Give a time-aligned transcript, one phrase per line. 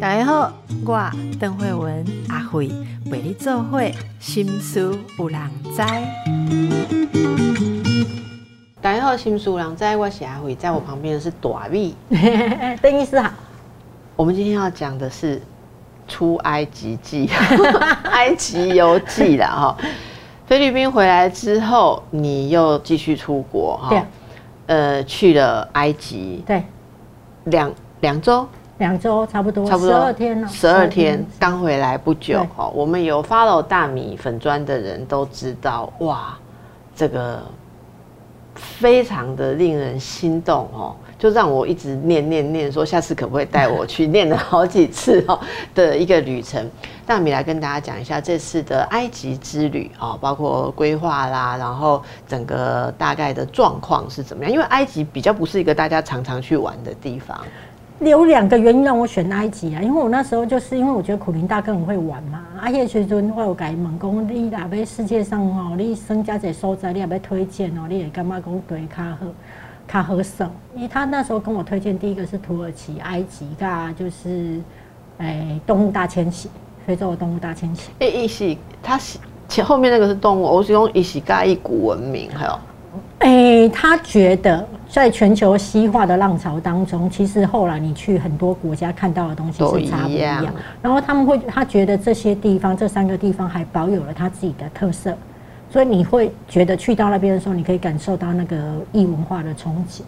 [0.00, 0.52] 大家好，
[0.84, 2.70] 我邓慧文阿慧
[3.10, 5.40] 陪你做会心思有人
[5.74, 5.82] 知。
[8.80, 11.94] 大家好，心思有人知，我是阿慧，在我旁边的是大米。
[12.80, 13.30] 邓医师好，
[14.16, 15.40] 我们今天要讲的是
[16.06, 17.28] 出埃及记，
[18.12, 19.76] 埃及游记啦哈。
[20.46, 23.88] 菲律宾回来之后，你又继续出国哈？
[23.90, 24.02] 对。
[24.66, 26.64] 呃，去了埃及，对，
[27.44, 28.46] 两两周，
[28.78, 32.68] 两周差不多，差不多十二天了，十二天刚回来不久哈。
[32.74, 36.36] 我们有 follow 大米粉砖的人都知道，哇，
[36.94, 37.42] 这个
[38.54, 40.96] 非常的令人心动哦。
[41.24, 44.06] 就让我一直念念念，说下次可不可以带我去？
[44.06, 45.40] 念了好几次哦
[45.74, 46.62] 的一个旅程。
[47.06, 54.52] 那米来跟大家讲一下这次的埃及之旅啊，包括规划啦，然后整个大概的状况是怎么样？
[54.52, 57.40] 因为埃及比较不是一个大家常常去玩的地方。
[58.00, 62.44] 有两个原因让我选埃及啊，因为我那时候就是因为我觉得苦林大哥很会玩嘛。
[62.60, 69.26] 阿叶学尊我有改猛攻，你若要世界上哦，你增加这所在，你也要推荐哦，你也干嘛讲对卡好？
[69.86, 74.60] 卡和省，因为他那时候跟我推荐，第一个是土耳其、埃及，噶就是
[75.18, 76.48] 诶动物大迁徙，
[76.86, 77.90] 非洲的动物大迁徙。
[77.98, 78.98] 诶，一起，他
[79.48, 82.58] 前后面那个是动物，我是用一起盖一古文明，还有，
[83.20, 90.44] 诶，他觉得在全球西化的浪潮当中，其实后来你去很多国家看到的东西是差不一样，
[90.82, 95.16] 然后他们会，他觉得这些地方，这三个地方还保有了他自己的特色。
[95.70, 98.56] 所以你会觉得去到那边的时候，你可以感受到那个
[98.92, 100.04] 异文化的冲击，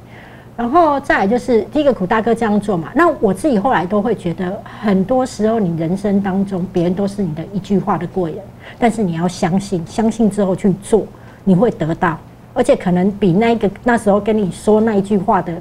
[0.56, 2.90] 然后再来就是第一个苦大哥这样做嘛。
[2.94, 8.40] 那我自己后来都会觉得，很多时候你人生当中，别人都是你的一句话的贵人，
[8.78, 11.04] 但是你要相信， 相信之后去做，
[11.42, 12.16] 你会得到，
[12.54, 15.52] 而且可能比那个那时候跟你说那一句话的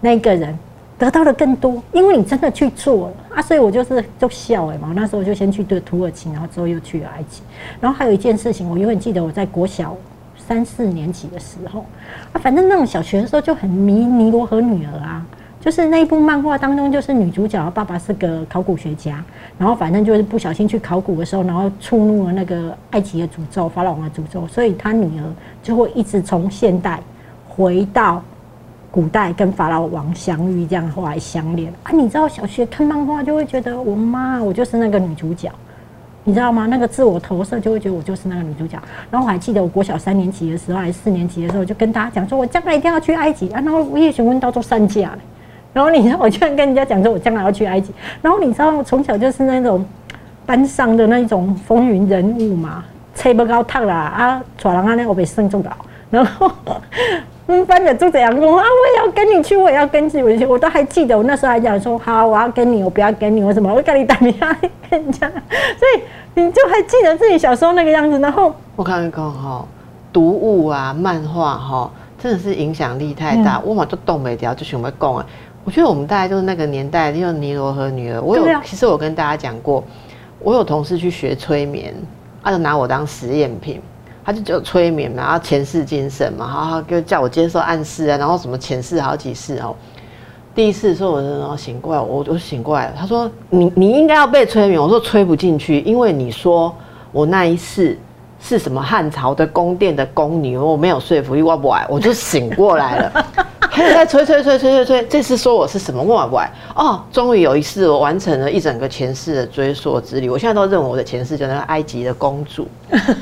[0.00, 0.58] 那个人。
[1.00, 4.92] 得到的更多，因为你真的去做了啊，所以我就是就笑哎嘛。
[4.94, 7.40] 那时候就先去对土耳其，然后之后又去了埃及。
[7.80, 9.96] 然后还有一件事情，我永远记得我在国小
[10.36, 11.86] 三四年级的时候
[12.34, 15.24] 啊，反正那种小学的时候就很迷尼罗河女儿啊，
[15.58, 19.24] 就是那一部漫画当中，就是女主角爸爸是个考古学家，
[19.56, 25.24] 然后反正就是不小心去考古的时候，然后触怒了那个埃及的诅咒，法老王的诅咒，所以他女儿
[25.62, 27.00] 就会一直从现代
[27.48, 28.22] 回到。
[28.90, 31.92] 古代跟法老王相遇，这样后来相恋啊！
[31.92, 35.48] 你知道小学看漫画就会觉得，我妈我就是那个女主角，
[36.24, 36.66] 你知道吗？
[36.66, 38.76] 那个自我投射就会觉得我就是那个女主角。
[39.08, 43.60] 然后我还记得我国小三年级的时候，还是四年级的时候，就跟大家讲说，我将来一定要去埃及啊！
[43.64, 45.12] 然后我也询问到做三架，
[45.72, 47.92] 然后你知道，我居然跟人家讲说，我将来要去埃及。
[48.20, 49.86] 然后你知道，从小就是那种
[50.44, 52.84] 班上的那种风云人物嘛，
[53.14, 55.76] 吹不高烫啦啊，抓人啊那我被升中了，
[56.10, 56.50] 然后。
[57.50, 63.74] 嗯，班的就这样说啊，我也要跟你去，我也要跟你去，我都还记得，我那时候还讲说，好，我要跟你，我不要跟你，我什么？
[63.74, 64.56] 我跟你打电话
[64.88, 66.02] 跟人家，所以
[66.34, 68.20] 你就还记得自己小时候那个样子。
[68.20, 69.66] 然后我看看哈，
[70.12, 71.90] 读物啊，漫画哈，
[72.22, 73.60] 真的是影响力太大。
[73.64, 75.26] 我嘛就动没掉，就想要讲啊。
[75.64, 78.22] 我觉得我们大概就是那个年代，就尼罗河女儿。
[78.22, 79.82] 我有，其实我跟大家讲过，
[80.38, 81.92] 我有同事去学催眠，
[82.44, 83.82] 他就拿我当实验品。
[84.30, 89.74] 他就就催眠嘛，然后前世今生嘛，然后就叫我接受暗示啊，然后什么前世好几世哦。
[90.54, 92.92] 第一次说我然后醒过来，我我醒过来了。
[92.96, 96.72] 他说你你应该要被催眠，我说催不进去，因为你说
[97.10, 97.98] 我那一世
[98.40, 103.26] 是什么汉朝的宫殿的宫女，我没有说服力，我不爱，我就醒过来了。
[103.70, 112.66] 开始在催催催催催催，这次说我是什么外外哦，终于有一次我完成了一整个前世的追溯之旅，我现在都认为我的前世就是埃及的公主。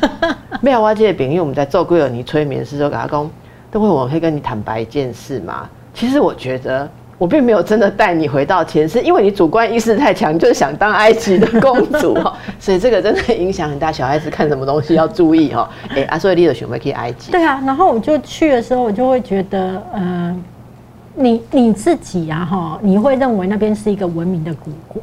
[0.60, 3.30] 没有挖这些饼，因为我们在做贵尔尼催眠师时候，给他讲，
[3.70, 5.68] 等会我可以跟你坦白一件事嘛。
[5.94, 6.88] 其实我觉得
[7.18, 12.32] 我并没有真的带你回到前世，因为你主观意识太强，就是想当埃及的公主 哈。
[12.60, 15.68] 所以这个真的影响很大，小孩子看什么东西要注意哈。
[15.88, 17.32] 哎，阿所以你的选会可以埃及。
[17.32, 20.42] 对啊，然后我就去的时候，我就会觉得，嗯，
[21.16, 25.02] 你你自己啊哈，你会认为那边是一个文明的古国。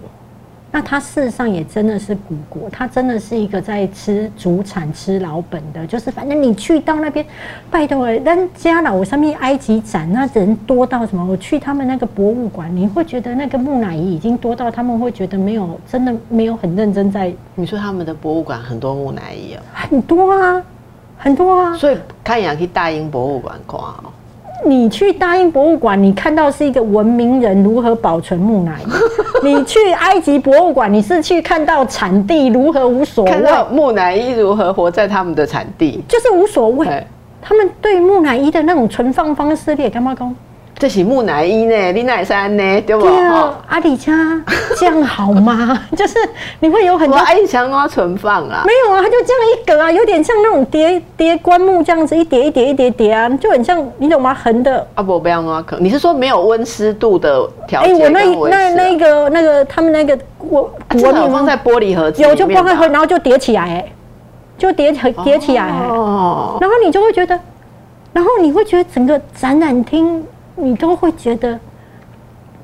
[0.75, 7.25] 那它事实上也真的是古国，它真的是一个在吃主产、吃老本的，就是反正你去到那边，
[7.71, 11.25] 拜托，人家老上面埃及展，那人多到什么？
[11.25, 17.33] 我去他们那个博物馆，你会觉得那个木乃伊已经多到他们会觉得没有，真的没有很认真在。
[17.55, 20.61] 你说他们的博物馆很多木乃伊哦，很多啊，
[21.17, 24.11] 很多啊，所以看也去大英博物馆看哦。
[24.63, 28.89] 你去大英博物馆，你看到是一个文明人如何保存木乃伊；
[29.43, 36.87] 你去埃及博物馆，你是去看到产地如何无所谓，看到木乃伊如何活在他们的产地，就是无所谓。
[37.41, 40.35] 他们对木乃伊的那种存放方式，你也干嘛讲？
[40.77, 43.03] 这是木乃伊呢，你乃山呢，对不？
[43.07, 44.11] 对啊，阿里家
[44.77, 45.81] 这样好吗？
[45.95, 46.17] 就是
[46.59, 54.33] 你会有很多阿里强都要存放啊，没有啊，它就这样一格啊，有点像那种叠叠棺木这样子，一叠一叠一叠叠啊，就很像你懂吗？
[54.33, 58.13] 横的啊不不要啊，可你是说没有温湿度的条件？
[58.13, 63.85] 哎，我那那那个那个他们那个我我放在玻璃盒子，有就放在盒，然后就叠起来，
[64.57, 64.91] 就叠
[65.23, 67.39] 叠起来，哦，然后你就会觉得，
[68.11, 70.21] 然后你会觉得整个展览厅。
[70.55, 71.59] 你都会觉得，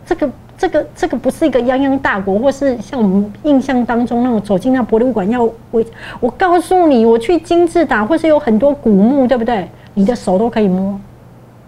[0.05, 5.83] 这个、这个、这个不是一个泱泱大国，或是像我们印象当中那种走进那博物馆要我，
[6.19, 9.67] 我告诉你，我去金字塔，或是有很多古墓，对不对？
[9.93, 10.97] 你的手都可以摸，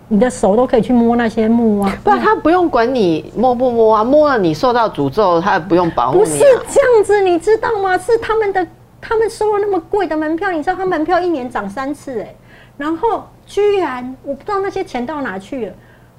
[0.07, 1.93] 你的手都可以去摸那些墓啊。
[2.03, 6.23] 不，他不用管你摸不摸啊，摸了你受到诅咒，他也不用保护你。
[6.23, 7.97] 不是这样子，你知道吗？
[7.97, 8.65] 是他们的，
[9.01, 12.33] 他们收了那么贵的门票，你知道他门票一年涨三次哎，
[12.77, 15.73] 然后居然我不知道那些钱到哪去了。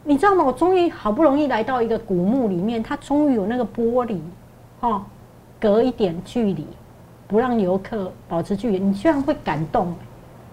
[0.06, 0.44] 你知道吗？
[0.44, 4.18] 我终于好不容易来到一个古墓里面，它终于有那个玻璃，
[4.78, 5.02] 哈，
[5.58, 6.66] 隔一点距离，
[7.26, 9.94] 不让游客保持距离，你居然会感动，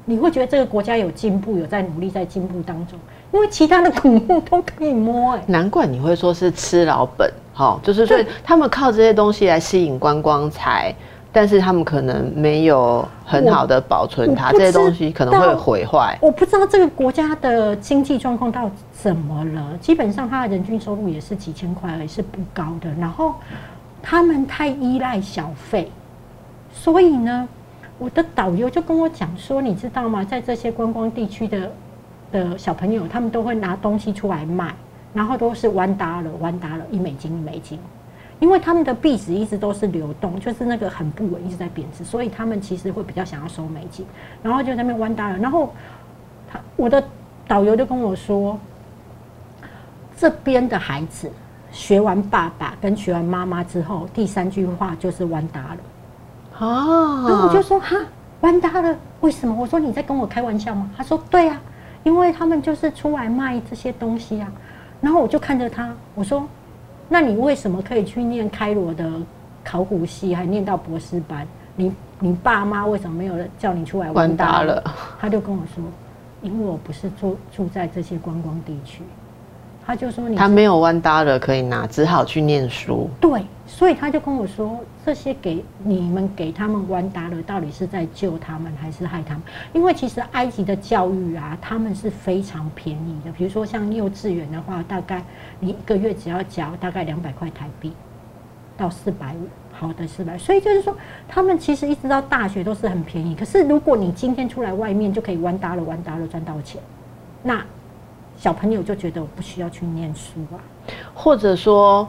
[0.06, 2.98] 你会觉得这个国家有进步，有在努力，在进步当中，
[3.34, 10.96] 因为其他的古墓都可以摸，哎，难怪你会说是吃老本，哈，就是说他们靠这些东西来吸引观光财。
[11.34, 16.18] 但是他们可能没有很好的保存它，这些东西可能会毁坏。
[16.22, 22.94] 我不知道这个国家的经济状况到怎么了，基本上它的人均收入也是几千块，也是不高的。
[23.00, 23.36] 然后
[24.02, 25.90] 他们太依赖小费，
[26.74, 27.48] 所以呢，
[27.98, 30.26] 我的导游就跟我讲说，你知道吗？
[30.26, 31.72] 在这些观光地区的
[32.32, 34.74] 的小朋友，他们都会拿东西出来卖，
[35.14, 37.80] 然后都是弯搭了，弯搭了，一美金一美金。
[38.42, 44.04] 因为他们的币值一直都是流动，就是那个很不稳，一直在贬值，所以他们其实会比较想要收美金，
[44.42, 45.38] 然后就在那边弯搭了。
[45.38, 45.72] 然后
[46.52, 47.02] 他我的
[47.48, 48.60] 导游就跟我说，
[50.18, 51.32] 这边的孩子
[51.72, 55.78] 学完爸爸跟学完妈妈之后，第三句话就是弯搭了。
[56.58, 57.96] 哦，然后我就说哈，
[58.40, 59.54] 弯搭了，为什么？
[59.56, 60.90] 我说你在跟我开玩笑吗？
[60.98, 61.62] 他说对啊，
[62.02, 64.52] 因为他们就是出来卖这些东西啊。
[65.00, 66.44] 然后我就看着他，我说。
[67.14, 69.12] 那你为什么可以去念开罗的
[69.66, 71.46] 考古系，还念到博士班？
[71.76, 74.82] 你你爸妈为什么没有叫你出来玩大了？
[75.20, 75.84] 他就跟我说，
[76.42, 79.04] 因为我不是住住在这些观光地区。
[79.86, 83.10] 他就说你他没有弯搭了可以拿，只好去念书。
[83.20, 89.44] 对，所以他就跟我说，这些给你们给他们弯搭了，到底是在救他们还是害他们？
[89.74, 93.32] 因为其实埃及的教育啊，他们是非常便宜的。
[93.32, 95.24] 比如说像幼稚园的话，大概
[95.60, 97.92] 你一个月只要交大概两百块台币
[98.78, 100.38] 到四百五，好的四百。
[100.38, 100.96] 所以就是说，
[101.28, 103.36] 他们其实一直到大学都是很便宜。
[103.36, 106.80] 可是如果你今天出来外面就可以弯搭了，弯搭了赚到钱，
[107.44, 107.62] 那。
[108.42, 110.58] 小朋友就觉得我不需要去念书啊，
[111.14, 112.08] 或者说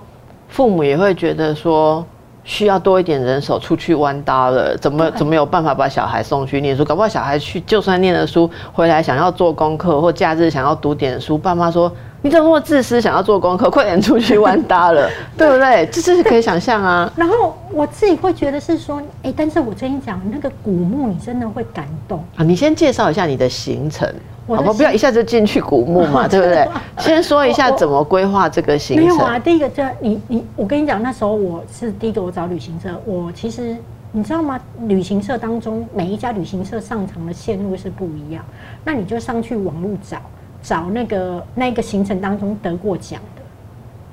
[0.49, 2.03] 父母也会觉得说
[2.43, 6.83] 需要多一点人手出去弯搭了，怎么怎么有办法把小孩送去念书？
[6.83, 11.93] 搞不好小孩去就算念了书回来想要做功课或假日想要读点书，爸妈说
[12.23, 15.87] 你怎么那么自私，想要做功课，快点出去弯搭了， 对不对？
[15.93, 17.13] 这这是可以想象啊。
[17.15, 22.43] 然后我自己会觉得是说，哎，但是我跟你讲，那个古墓你真的会感动啊。
[22.43, 24.11] 你先介绍一下你的行程。
[24.47, 26.69] 好吧，不要一下就进去古墓嘛， 对不对？
[26.99, 29.07] 先说一下怎么规划这个行程。
[29.07, 33.77] 没有啊，第一个就你你，我跟你讲，那时候我是第一个我找旅行社，我其实
[34.11, 34.61] 你知道吗？
[34.89, 38.45] 旅行社当中每一家旅行社上场的线路是不一样，
[38.85, 40.19] 那你就上去网络找
[40.63, 43.21] 找那个那个行程当中得过奖。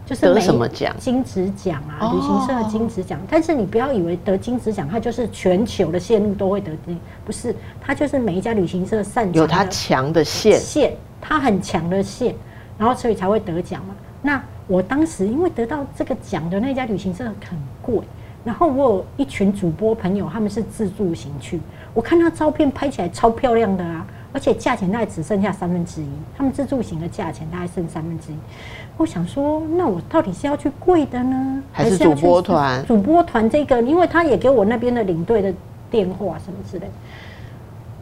[0.10, 0.96] 就是得什么奖？
[0.98, 3.20] 金子奖啊，旅行社的金子奖。
[3.30, 12.34] 但是你不要以为得金子奖，它就是全球的线路都会得金，不是，它就是每一家旅行社擅长有它强的线线，它很强的线，
[12.75, 13.94] 然后所以才会得奖嘛。
[14.24, 17.36] 那我当时因为得到这个奖的那家旅行社很
[17.80, 18.00] 贵，
[18.44, 21.62] 然后我有一群主播朋友，他们是自助行去，
[21.94, 26.08] 我看他照片拍起来超漂亮的啊，而且价钱大概只剩下三分之一，
[26.38, 28.36] 他们自助型的价钱大概剩三分之一。
[28.96, 32.86] 我想说，那我到底是要去贵的呢，还是主播团？
[32.86, 35.52] 主播团这个，因为他也给我那边的领队的
[35.90, 36.88] 电话什么之类。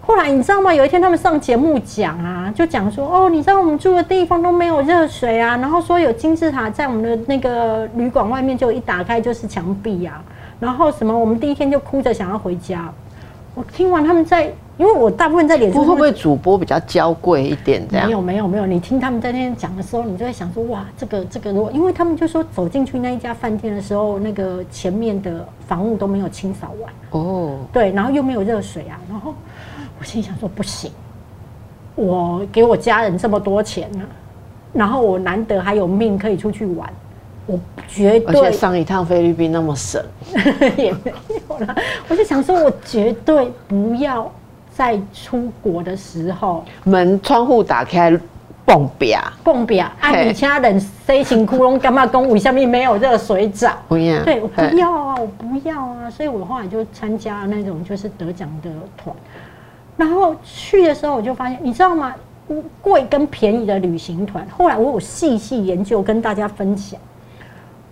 [0.02, 0.74] 后来你知道吗？
[0.74, 10.22] 有一天他们上节目讲啊，就讲说，哦，你知道我们住的地方都没有热水啊，然后说有金字塔在我们的那个旅馆外面，就一打开就是墙壁啊，
[10.60, 12.92] 然后什么，我们第一天就哭着想要回家。
[13.56, 14.52] 我听完他们在。
[14.78, 17.88] 因为我大部分在脸上，会不会主播比较娇贵一点？
[17.90, 29.34] 这样没有没有没有，你听他们在那边讲的时候，你就会想说哇，这个这个，如果因为他们就说走进去那一家饭店的时候，那个前面的房屋都没有清扫完哦，对，然后又没有热水啊，然后
[30.00, 30.92] 我心想说不行，
[31.96, 34.04] 我给我家人这么多钱呢，
[34.74, 36.88] 然后我难得还有命可以出去玩，
[37.48, 38.42] 我绝对。
[38.42, 40.04] 而且上一趟菲律宾那么省，
[40.78, 41.12] 也没
[41.50, 41.76] 有了。
[42.08, 44.32] 我就想说，我绝对不要
[44.78, 48.16] 在出国的时候门窗户打开，
[48.64, 50.16] 蹦表蹦表，啊。
[50.22, 53.72] 你家人 C 型窟窿干嘛公为下面没有热水澡？
[53.88, 59.16] 不要，对我不要啊，我不要啊，所以我后来就参加了那种就是得奖的团，
[59.98, 62.14] 然后去的时候我就发现，你知道吗？
[62.80, 67.00] 贵跟便宜的旅行团，后来我有细细研究，跟大家分享。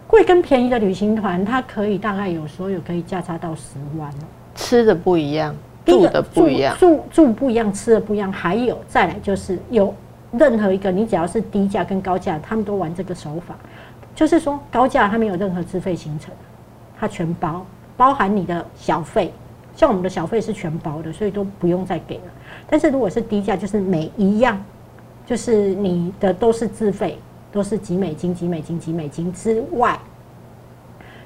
[0.06, 4.26] 贵跟便宜的旅行团，它可以大概有时候有可以价差到十万哦。
[4.54, 5.54] 吃的不一样，
[5.86, 8.32] 住的不一样，住住不一样，吃的不一样。
[8.32, 9.94] 还有再来就是有
[10.32, 13.56] 任何一个，你只要是低价跟高价，他们都玩这个手法，
[14.16, 16.34] 就是说高价他没有任何自费行程，
[17.00, 17.66] 它全包，
[17.96, 19.32] 包含你的小费。
[19.76, 22.24] 像我们的小费是全包的，所以都不用再给了。
[22.66, 24.58] 但是如果是低价，就是每一样，
[25.26, 27.20] 就是你的都是自费，
[27.52, 30.00] 都是几美金、几美金、几美金之外，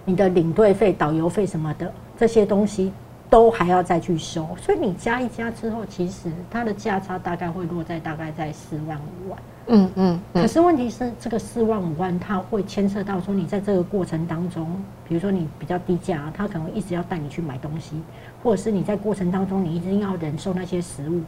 [0.04, 2.92] 你的领队费、导游费什么的这些东西
[3.30, 4.48] 都还要再去收。
[4.62, 9.40] 所以你加一加之后，其实它的价差大概会落在大概在四万五万。
[9.68, 10.20] 嗯嗯。
[10.34, 14.68] 可是问题是，这个四万五万，它会牵涉到说你在这个过程当中，
[15.08, 18.02] 比如说你比较低价，他可能一直要带你去买东西。
[18.42, 21.22] 或者是你在过程当中，你一定要忍受那些食物。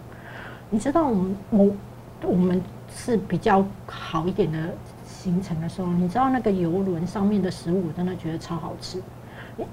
[0.70, 1.72] 你知道，我们我
[2.24, 2.62] 我们
[2.96, 4.58] 是比较好一点的
[5.06, 9.02] 行程的时候，你知道那个游轮上面的食物，我真的觉得超好吃。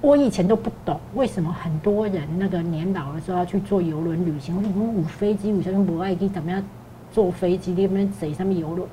[0.01, 4.57] 我以前都不懂为什么很多人那个年老的时候要去坐游轮旅行。
[4.57, 6.63] 我们五飞机，我像不爱机怎么样
[7.13, 8.89] 坐飞机那边贼上面游轮。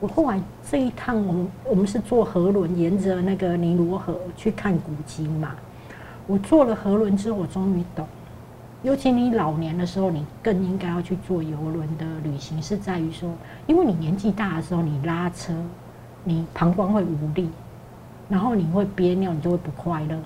[0.00, 5.50] 我后来这一趟，我们我们是坐河轮，沿着那个尼罗河去看古迹嘛。
[6.26, 8.06] 我坐了河轮之后，我终于懂。
[8.82, 13.28] 尤其你老年的时候，你更应该要去坐游轮的旅行，是在于说，
[13.66, 15.52] 因为你年纪大的时候，你拉车，
[16.24, 17.50] 你膀胱会无力，
[18.28, 20.18] 然后你会憋尿，你就会不快乐。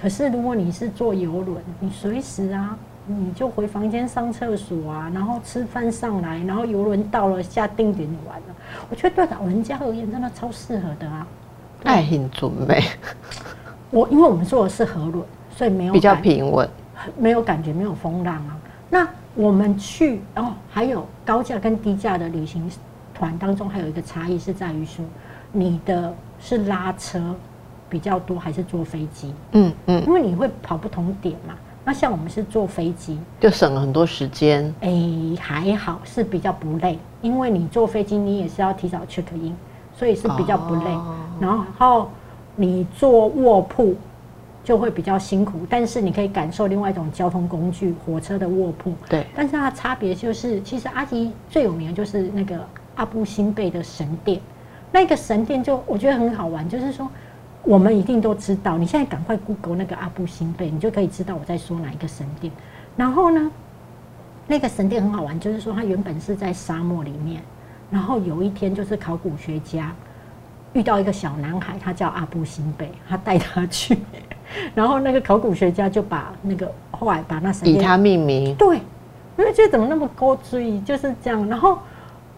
[0.00, 2.76] 可是如果你是坐游轮，你随时啊，
[3.06, 8.54] 你就回房间上厕所啊，然后吃饭上来，然后游轮到了下定点就完了。
[8.88, 11.26] 我觉得对老人家而言，真的超适合的啊。
[11.84, 12.82] 爱很准备。
[13.90, 15.24] 我因为我们坐的是河轮。
[15.50, 16.68] 所以没有比较平稳，
[17.18, 18.56] 没有感觉，没有风浪啊。
[18.88, 22.70] 那我们去哦，还有高价跟低价的旅行
[23.12, 25.04] 团当中，还有一个差异是在于说，
[25.50, 27.34] 你的是拉车
[27.88, 29.32] 比较多，还是坐飞机？
[29.52, 31.54] 嗯嗯，因为你会跑不同点嘛。
[31.84, 34.74] 那像我们是坐飞机，就省了很多时间。
[34.80, 34.90] 哎，
[35.40, 39.54] 还好是比较不累，因为你坐飞机你也是要提早 check in，
[39.96, 40.98] 所以是比较不累。
[41.40, 42.10] 然后
[42.56, 43.94] 你坐卧铺。
[44.64, 48.92] 就会比较辛苦，但是你可以感受另外一种交通工具——火车的卧铺。
[49.08, 52.58] 对，但是它的差别就是，其实阿吉最有名的就是那个
[52.96, 54.38] 阿布辛贝的神殿。
[54.92, 57.08] 那个神殿就我觉得很好玩，就是说
[57.68, 62.50] 我们一定都知道，你现在赶快 Google 那个阿布辛贝，你就可以知道我在说哪一个神殿。
[62.96, 63.50] 然后呢，
[64.46, 67.42] 那个神殿很好玩，就是说它原本是在沙漠里面，
[67.90, 69.94] 然后有一天就是考古学家
[70.72, 73.98] 遇到一个小男孩，他叫阿布辛贝，他带他去。
[74.74, 78.78] 然后那个考古学家就把那个后来把那神以他命名，对，
[79.36, 81.46] 因为觉得怎么那么高追，就是这样。
[81.46, 81.78] 然后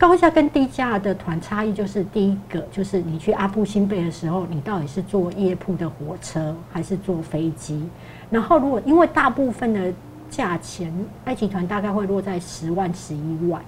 [0.00, 7.86] 高价跟低价的团差异就是第一个，就是你去阿布辛贝的时候，你到底是坐夜铺的火车还是坐飞机？
[8.30, 9.92] 然后如果因为大部分的
[10.30, 10.90] 价钱，
[11.26, 13.62] 埃及团大概会落在十万、十一万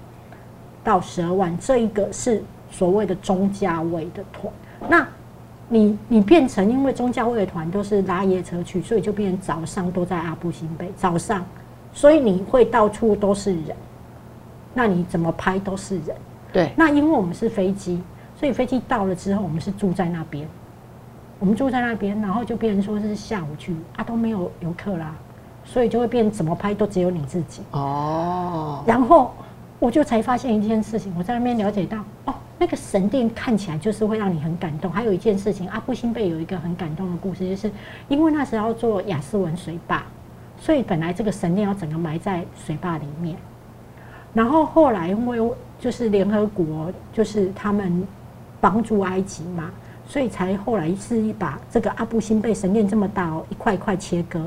[0.82, 4.50] 到十二万，这一个是所谓的中价位的团。
[4.88, 5.06] 那
[5.68, 11.44] 你你变成因为中价位的团都是拉夜车去，所以就变成早上都在阿布辛贝早上，
[11.92, 13.76] 所以你会到处都是人，
[14.74, 16.16] 那你怎么拍都是人。
[16.52, 16.72] 对。
[16.76, 18.02] 那因为我们是飞机，
[18.36, 20.48] 所以飞机到了之后，我们是住在那边，
[21.38, 25.14] 我们住在那边，然后就变成说是下午去啊都没有游客啦，
[25.64, 27.62] 所以就会变怎么拍都只有你自己。
[27.72, 28.82] 哦。
[28.86, 29.32] 然后
[29.78, 32.34] 我就才发现一件事情，我在那边了解到哦。
[32.58, 34.88] 那个神殿看起来就是会让你很感动。
[34.88, 37.68] 还有一件事情，阿布辛贝有一个很感动的故事，就是
[38.06, 40.04] 因为那时候要做雅斯文水坝，
[40.60, 43.36] 所以本来这个神殿要整个埋在水坝里面。
[44.32, 48.06] 然后后来因为就是联合国就是他们
[48.60, 49.70] 帮助埃及嘛，
[50.06, 54.40] 所以才后来是把这个阿布辛贝神殿这么大哦，一块一块切割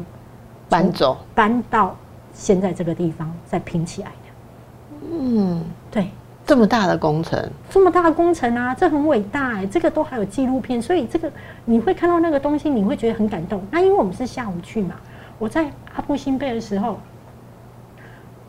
[0.69, 1.95] 搬走，搬到
[2.33, 5.07] 现在这个地方再拼起来的。
[5.11, 6.07] 嗯，对。
[6.47, 9.65] 这么大的工程，这么大的工程啊，这很伟大哎！
[9.65, 11.27] 这个都还有纪录片，所以这个
[11.65, 13.63] 你会看到那个东西，你会觉得很感动。
[13.71, 14.93] 那因为我们是下午去嘛，
[15.39, 16.99] 我在阿布辛贝的时候，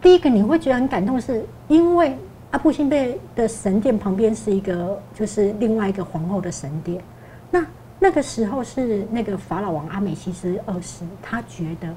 [0.06, 2.16] 第一个你会觉得很感动，是因为
[2.52, 7.02] 阿布辛贝的神殿旁边是一个，就是另外一个皇后的神殿。
[7.50, 7.66] 那
[7.98, 11.92] 那个时候是那个法老王阿美西斯二世，他觉得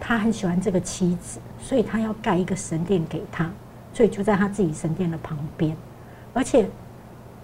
[0.00, 3.50] 他很喜欢这个妻子，所以他要盖一个神殿给他，
[3.92, 5.76] 所以就在他自己神殿的旁边。
[6.32, 6.66] 而且，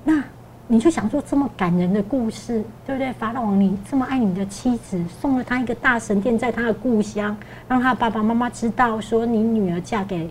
[0.03, 0.25] 那
[0.73, 3.13] 你就想说这么感人的故事，对不对？
[3.15, 7.37] 法老王你这么爱你的妻子，送了他一个大神殿在他的故乡，
[7.67, 10.31] 让他爸爸妈妈知道说你女儿嫁给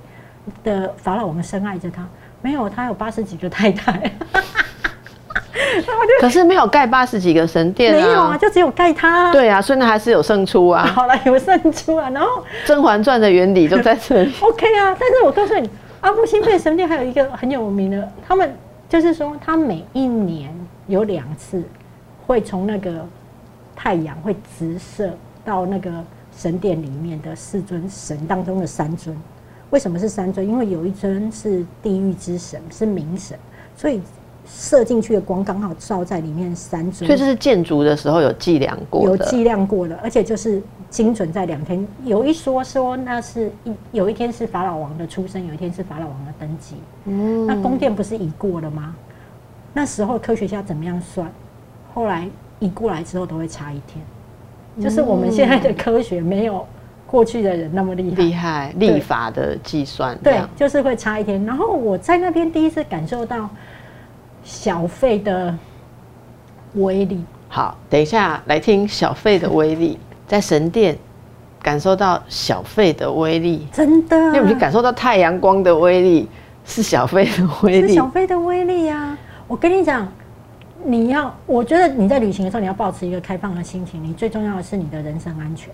[0.63, 2.07] 的法老王深爱着他。
[2.41, 4.09] 没有，他有八十几个太太。
[6.21, 9.33] 可是没有盖八十几个神殿啊，没有啊，就只有盖它。
[9.33, 10.85] 对啊，所以那还是有胜出啊。
[10.95, 12.09] 好了，有胜出啊。
[12.11, 14.33] 然后《甄嬛传》的原理就在这里。
[14.39, 15.69] OK 啊，但是我告诉你，
[15.99, 18.55] 阿布辛贝神殿还有一个很有名的，他们
[18.89, 20.53] 就是说，它每一年
[20.87, 21.63] 有两次
[22.27, 23.05] 会从那个
[23.75, 25.13] 太阳会直射
[25.45, 25.89] 到那个
[26.35, 29.15] 神殿里面的四尊神当中的三尊。
[29.69, 30.45] 为什么是三尊？
[30.45, 33.37] 因为有一尊是地狱之神，是冥神，
[33.77, 34.01] 所以。
[34.51, 41.85] 射进去的光刚好照在里面三尊，所以这是建筑的时候有计量过的，有计量过的，而且就是精准在两天。
[42.03, 46.75] 有一说说那是一有一天是法老王的出生，有一天是法老王的登基。
[47.05, 48.95] 嗯，那宫殿不是移过了吗？
[49.73, 51.31] 那时候科学家怎么样算？
[51.93, 52.27] 后来
[52.59, 54.03] 移过来之后都会差一天，
[54.83, 56.65] 就是我们现在的科学没有
[57.05, 58.23] 过去的人那么厉害。
[58.23, 61.45] 厉害，立法的计算对，就是会差一天。
[61.45, 63.49] 然后我在那边第一次感受到。
[64.41, 65.53] 小费的
[66.75, 70.95] 威力，好，等一下来听小费的威力，在神殿
[71.59, 76.29] 感受到小费的威力，真的，因为我们感受到太阳光的威力
[76.63, 79.17] 是小费的威力，是小费的威力呀！
[79.47, 80.07] 我跟你讲，
[80.83, 85.73] 你要，我觉得你在旅行的时候，你要保持一个开放的心情，你最重要的是你的人身安全，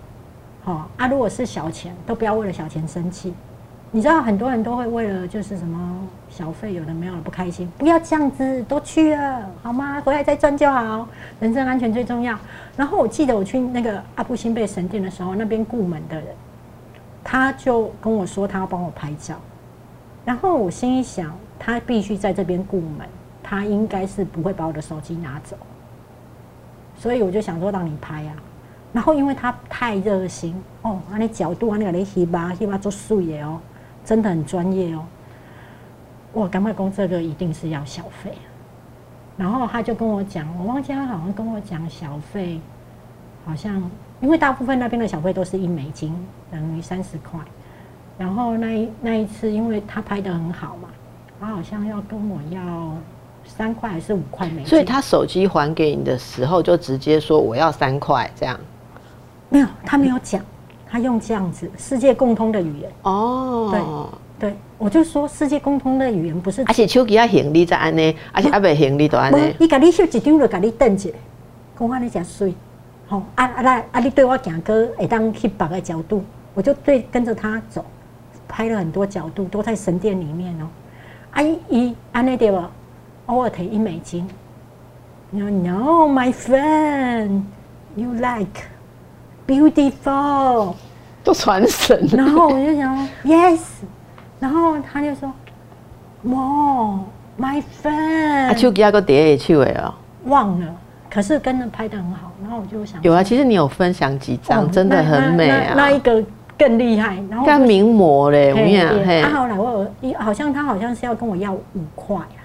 [0.64, 3.34] 好啊，如果是小钱，都不要为了小钱生气。
[3.96, 9.98] 你知道很多人都会为了就是什么小费有的没有的不开心，不要这样子，都去了好吗？
[10.02, 11.08] 回来再赚就好，
[11.40, 12.38] 人身安全最重要。
[12.76, 16.26] 然后我记得我去那个阿布辛贝神殿的时候，那边雇门的人
[17.24, 19.36] 他就跟我说他要帮我拍照，
[20.26, 23.08] 然后我心里想他必须在这边雇门，
[23.42, 25.56] 他应该是不会把我的手机拿走，
[26.98, 28.36] 所以我就想说让你拍啊。
[28.92, 33.58] 然后因为他太热心哦，啊你角度啊那个你翕吧翕吧做水的哦。
[34.06, 35.04] 真的很专业哦，
[36.32, 38.32] 我赶快工这个一定是要小费，
[39.36, 42.60] 然后他就跟我讲，我忘记他好像跟我讲小费，
[43.44, 43.82] 好像
[44.20, 46.14] 因为大部分那边的小费都是一美金，
[46.52, 47.40] 等于三十块，
[48.16, 50.88] 然后那一那一次因为他拍的很好嘛，
[51.40, 52.94] 他好像要跟我要
[53.44, 58.56] 三块还是五块美金，所以他手机还给你的时候就直接说我要三块这样，
[59.48, 60.40] 没有，他没有讲。
[60.88, 63.68] 他用这样子，世界共通的语言哦，
[64.38, 69.38] 对对，我就说世界共通的语言不是，而且手机啊行李在安呢，而且阿未行李都安呢。
[69.58, 71.14] 伊甲你秀一张就甲你登一个，
[71.78, 72.54] 讲话你真水，
[73.06, 76.22] 好啊啊来啊你对我行哥会当去别个角度，
[76.54, 77.84] 我就对跟着他走，
[78.46, 80.68] 拍了很多角度都在神殿里面哦。
[81.32, 82.70] 阿姨安尼对吧？
[83.26, 84.28] 偶尔提一美金。
[85.30, 87.42] No no my friend,
[87.96, 88.75] you like.
[89.46, 90.74] Beautiful，
[91.22, 92.04] 都传神。
[92.12, 93.60] 然后我就想，Yes，
[94.40, 95.32] 然后他就说
[96.22, 97.00] ，More
[97.38, 98.48] my friend。
[98.48, 99.94] 啊，手机那个碟也去了哦。
[100.24, 100.66] 忘了，
[101.08, 102.32] 可是跟着拍的很好。
[102.42, 105.74] 然后我就想，有啊，其实你有分享几张，真的很美啊。
[105.76, 106.20] 那一个
[106.58, 109.30] 更厉害，然后名模嘞，我跟你讲。
[109.30, 112.42] 他后来我一好像他好像是要跟我要五块啊，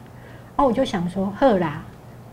[0.55, 1.81] 然后我就想说，呵啦，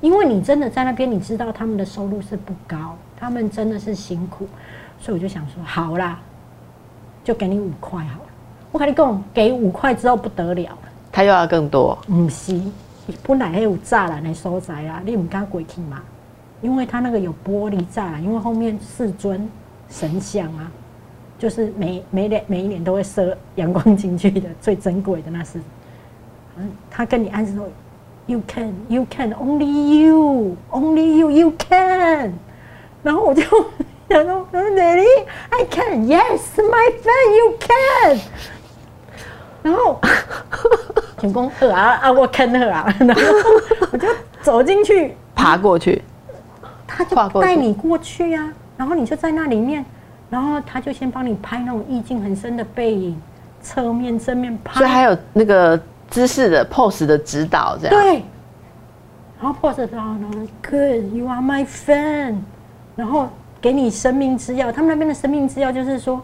[0.02, 2.94] 因为你真的在那边，你知道他们的收入是不高。
[3.18, 4.46] 他们真的是辛苦，
[5.00, 6.20] 所以我就想说，好啦，
[7.24, 8.28] 就给你五块好了。
[8.70, 10.78] 我跟你讲，给五块之后不得了了，
[11.10, 11.98] 他又要更多。
[12.06, 12.60] 不是，
[13.22, 16.02] 本来还有栅栏的所在啊，你唔敢过去嘛？
[16.60, 19.48] 因为他那个有玻璃栅栏，因为后面四尊
[19.88, 20.70] 神像啊，
[21.38, 25.60] 就是每每年每一年都会射阳光进去的，最珍贵的那是。
[26.56, 27.68] 嗯，他跟你暗示说
[28.26, 32.34] ，You can, you can, only you, only you, you can。
[33.02, 33.42] 然后我就
[34.08, 35.26] 想说，Really?
[35.50, 36.06] I can.
[36.06, 38.20] Yes, my friend, you can.
[39.62, 40.00] 然后，
[41.20, 42.12] 成功喝啊啊！
[42.12, 43.22] 我看喝啊， 然后
[43.92, 44.08] 我就
[44.40, 46.02] 走进去，爬过去，
[46.86, 48.52] 他就带你过去啊。
[48.76, 49.84] 然后你就在那里面，
[50.30, 53.20] 然后他就先帮你拍那种意境很深的背影，
[53.60, 54.78] 侧面、正面拍。
[54.78, 58.22] 所以还有那个姿势的 pose 的指导，这样对。
[59.40, 60.28] 然后 pose 的时候呢
[60.62, 62.36] ，Good, you are my friend.
[62.98, 63.28] 然后
[63.60, 66.20] 给你生命之药，他们那边的生命之药就是说，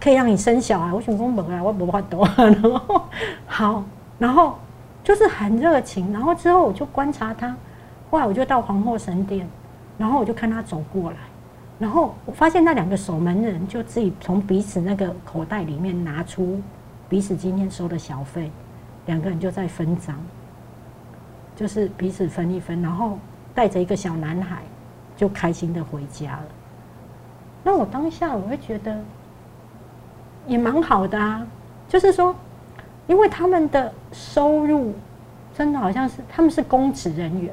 [0.00, 0.92] 可以让你生小孩。
[0.92, 2.24] 我想公本啊，我不怕多。
[2.36, 3.02] 然后
[3.48, 3.84] 好，
[4.16, 4.56] 然后
[5.02, 6.12] 就是很热情。
[6.12, 7.52] 然后之后我就观察他，
[8.12, 9.44] 后来我就到皇后神殿，
[9.98, 11.16] 然后我就看他走过来，
[11.80, 16.62] 然后我发现那两个守门人就自己从彼此那个口袋里面拿出
[17.08, 18.52] 彼此今天收的小费，
[19.06, 20.14] 两个人就在分赃，
[21.56, 23.18] 就是彼此分一分，然后
[23.52, 24.62] 带着一个小男孩
[25.18, 26.44] 就开心的回家了。
[27.64, 28.96] 那我当下我会觉得
[30.46, 31.44] 也蛮好的啊，
[31.88, 32.34] 就是说，
[33.08, 34.94] 因为他们的收入
[35.54, 37.52] 真的好像是他们是公职人员，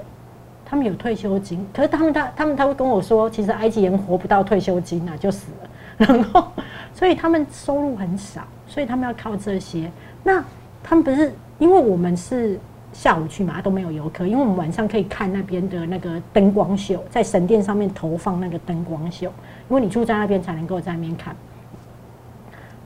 [0.64, 6.48] 他们有退休金，可是他们他他们他会跟我说，其实埃及人活不到退休金啊，就死了，然后
[6.94, 9.92] 所以他们收入很少，所以他们要靠这些。
[10.24, 10.42] 那
[10.84, 12.60] 他们不是因为我们是。
[12.96, 19.26] 下午去嘛都没有游客，因为我们晚上可以看那边的那个灯光秀，在神殿上面投放那个灯光秀，
[19.70, 21.36] 因为你住在那边才能够在那边看。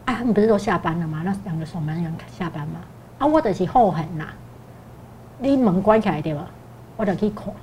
[0.05, 1.21] 哎，他们不是都下班了吗？
[1.23, 2.81] 那两个守门人下班吗？
[3.19, 4.25] 啊，我的是后很呐，
[5.37, 6.47] 你门关起来对吧？
[6.97, 7.53] 我就去看，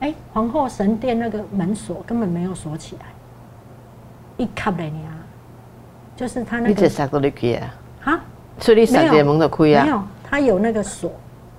[0.00, 3.06] 哎，皇后神殿那个门锁根本没有锁起来，
[4.36, 5.14] 一卡嘞你啊，
[6.16, 6.74] 就是他那个。
[7.54, 7.74] 啊？
[8.00, 8.20] 哈？
[8.58, 9.84] 所以你神殿门就开啊？
[9.84, 11.12] 没有，他有那个锁。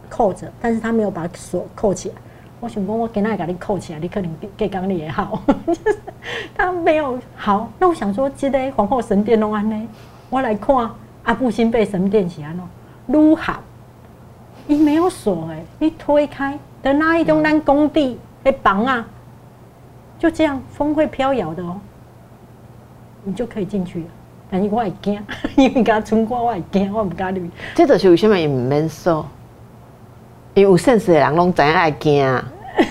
[0.09, 2.15] 扣着，但是他没有把锁扣起来。
[2.59, 5.41] 我想讲，我给那给你扣起来，你可能给刚你也好。
[6.55, 9.87] 他没有好，那我想说，这个皇后神殿弄安呢？
[10.29, 10.75] 我来看
[11.23, 12.61] 阿布辛贝神殿是安喏，
[13.07, 13.61] 如好，
[14.67, 19.07] 你没有锁哎，你推开的那一栋咱工地的房啊，
[20.17, 21.79] 就这样风会飘摇的哦，
[23.23, 24.05] 你就可以进去了。
[24.51, 25.23] 但是我会惊，
[25.55, 27.47] 因为他春光我会惊，我唔敢入。
[27.73, 29.25] 这就是为什么伊唔免锁。
[30.59, 32.43] 因为有现实的人拢知影爱惊，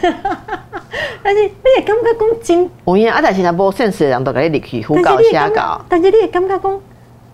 [1.23, 3.21] 但是你也感觉讲真，有影啊！
[3.23, 5.79] 但是若无现实的人都甲你入去胡搞瞎搞。
[5.87, 6.81] 但是你也感觉讲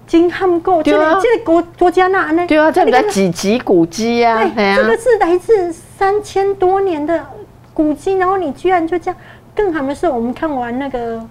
[0.09, 2.45] 真罕过，这个这个国国家那安呢？
[2.49, 4.43] 对啊，这里在几级古迹啊？
[4.57, 7.25] 这个是来自三千多年的
[7.73, 9.21] 古迹，然后你居然就这样，
[9.55, 11.25] 更好的是我们看完那个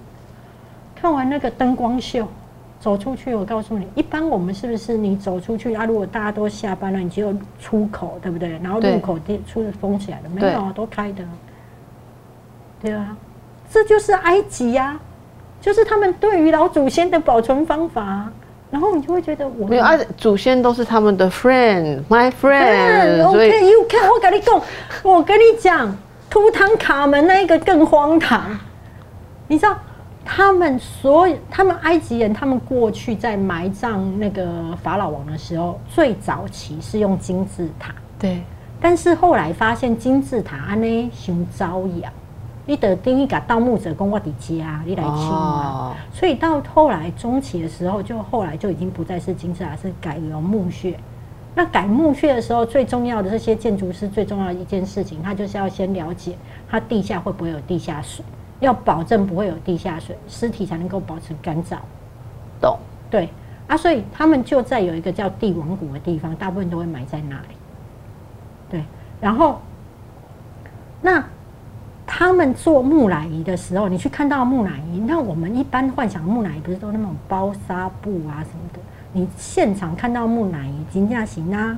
[0.96, 2.26] 看完那个灯光秀。
[2.84, 5.86] 走出去，我告诉你，一般我们是不是你走出去啊？
[5.86, 8.60] 如果大家都下班了，你只有出口，对不对？
[8.62, 11.24] 然后入口店出封起来了，没有啊，都开的。
[12.82, 13.16] 对啊，
[13.72, 15.00] 这就是埃及呀，
[15.62, 18.30] 就是他们对于老祖先的保存方法。
[18.70, 23.24] 然后你就会觉得，我没有啊，祖先都是他们的 friend，my friend。
[23.24, 24.62] OK，you can，我跟你讲，
[25.04, 25.96] 我跟你讲，
[26.30, 28.60] 图坦卡门那一个更荒唐，
[29.48, 29.78] 你知道？
[30.26, 37.94] 他们所有，他们埃及人，他们过去在埋葬那个法老王的时候，最早期是用金字塔。
[38.18, 38.42] 对。
[38.82, 42.12] 但是后来发现金字塔安呢熊遭殃，
[42.66, 45.96] 你得等于给盗墓者公我的家，你来清嘛。
[46.14, 50.98] 所以到后来中期的时候，就后来就已经不再是金字塔，是改用墓穴。
[51.56, 56.36] 那改墓穴的时候，最重要的这些建筑师最重要的一件事情，他就是要先了解
[56.70, 58.26] 它地下会不会有地下水。
[58.60, 61.78] 要保证不会有地下水，尸体才能够保持干燥。
[62.62, 62.78] 懂？
[63.10, 63.30] 对
[63.68, 67.56] 啊，所以他们就在有一个叫帝王谷的地方，大部分都会埋在那里。
[68.70, 68.84] 对，
[69.20, 69.60] 然后
[71.02, 71.24] 那
[72.08, 78.80] 他们做木乃伊的时候，你去看到木乃伊，那我们一般幻想木乃伊不是都那种包纱布啊什么的？
[79.12, 81.78] 你现场看到木乃伊，金架型啊，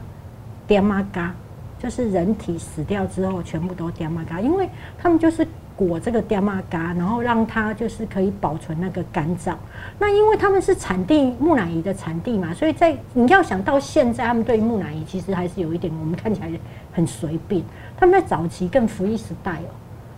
[0.67, 1.33] 颠妈嘎，
[1.79, 5.47] 就是人体死掉之后全部都颠马嘎，因为他们就是。
[5.75, 9.53] 裹这个雕马嘎，然后让它就是可以保存那个干燥。
[9.99, 16.49] 那因为他们是产地木乃伊的产地嘛，所以在你要想到现在，他们对木乃伊其实还是有一点，我们看起来
[16.93, 17.61] 很随便。
[17.97, 19.71] 他们在早期更福音时代哦，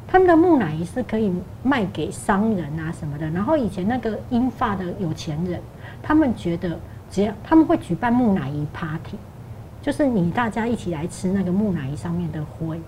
[0.08, 3.28] 他们的木乃伊是可以卖给商人啊什么的。
[3.32, 5.60] 然后以前那个英法的有钱人，
[6.04, 6.78] 他们觉得
[7.10, 9.18] 只要他们会举办木乃伊 party，
[9.82, 12.80] 就是你大家一起来吃那个木乃伊上面的灰。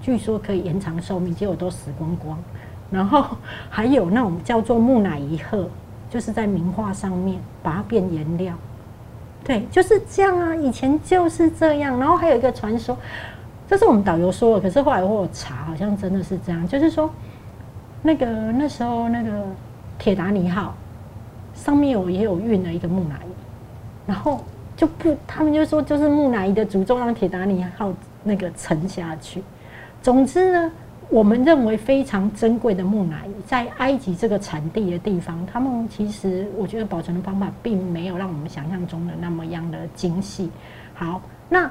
[0.00, 2.38] 据说可以延长寿命，结果都死光光。
[2.90, 3.36] 然后
[3.68, 5.68] 还有那种叫做木乃伊鹤，
[6.08, 8.54] 就是在名画上面把它变颜料。
[9.42, 11.98] 对，就是这样啊，以前就是这样。
[11.98, 12.96] 然后还有一个传说，
[13.68, 16.66] 这是我们导游说的，可是后来我查，好像真的是这样。
[16.68, 17.10] 就是说，
[18.02, 19.44] 那个那时候那个
[19.98, 20.74] 铁达尼号
[21.54, 23.30] 上面有也有运了一个木乃伊，
[24.06, 24.44] 然后
[24.76, 29.42] 就不，他们就说就是木乃伊的诅咒让铁达尼号那个沉下去。
[30.06, 30.70] 总之呢，
[31.10, 40.48] 我们认为非常珍贵的木乃伊，在埃及这个产地的地方，他们其实我觉得保存的方法并没有让我们想象中的那么样的精细。
[40.94, 41.68] 好，那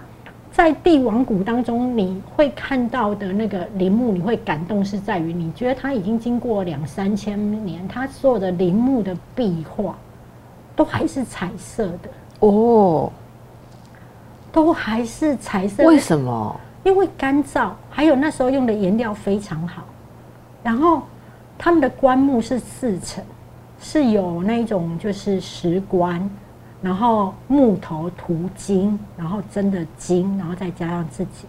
[0.51, 9.95] 在帝王谷当中，你会看到的那个陵墓，你会感动是在于，你觉得它已经经过两三千年，它所有的陵墓的壁画
[10.75, 12.09] 都还是彩色的
[12.41, 13.09] 哦。
[14.51, 15.85] 都还是彩色。
[15.85, 16.59] 为什么？
[16.85, 19.83] 因为干燥，还有那时候用的颜料非常好。
[20.61, 21.01] 然后
[21.57, 23.23] 他们的棺木是四层，
[23.81, 26.29] 是有那种就是石棺，
[26.83, 31.47] 然后木头涂金，然后真的金，然后再加上自己，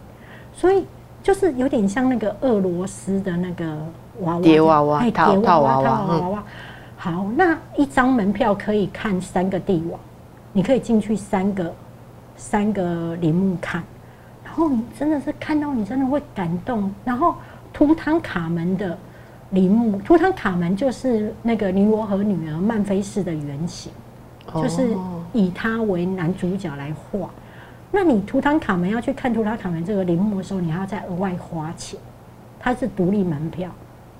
[0.54, 0.86] 所以
[1.22, 3.76] 就是有点像那个俄罗斯的那个
[4.20, 5.78] 娃娃，叠娃娃，套套娃
[6.30, 6.42] 娃。
[6.96, 10.00] 好，那一张门票可以看三个帝王，
[10.54, 11.70] 你可以进去三个
[12.36, 13.82] 三个陵墓看。
[14.56, 16.90] 然后你真的是看到，你真的会感动。
[17.04, 17.34] 然后
[17.74, 18.96] 图坦卡门的
[19.50, 23.92] 陵墓，图坦卡门就是那个尼罗河女儿曼菲斯的原型，
[24.54, 24.96] 就是
[25.34, 27.28] 以他为男主角来画。
[27.90, 32.00] 那你图坦卡门要去看图坦卡门这个陵墓的时候，你还要再额外花钱，
[32.58, 33.70] 它是独立门票。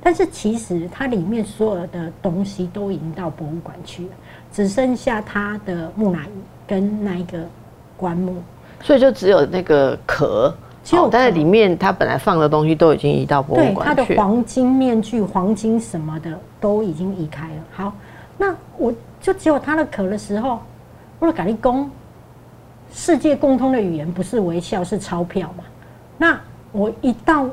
[0.03, 4.11] 但是其实它里面所有的东西都已经到博物馆去了，
[4.53, 7.47] 只剩下它的木乃伊跟那一个
[7.97, 8.43] 棺木。
[8.83, 10.55] 所以就只有那个壳，
[10.93, 13.83] 哦，但是里面它本来放的东西都已经移到博物馆去。
[13.85, 17.55] 它的黄金面具、黄金什么的都已经移开了。
[17.73, 17.93] 好，
[18.39, 20.61] 那我就只有它的壳的时候，
[21.21, 21.91] 为了改立功，
[22.93, 25.65] 世界共通的语言不是微笑，是钞票嘛？
[26.19, 26.39] 那
[26.71, 27.49] 我一到，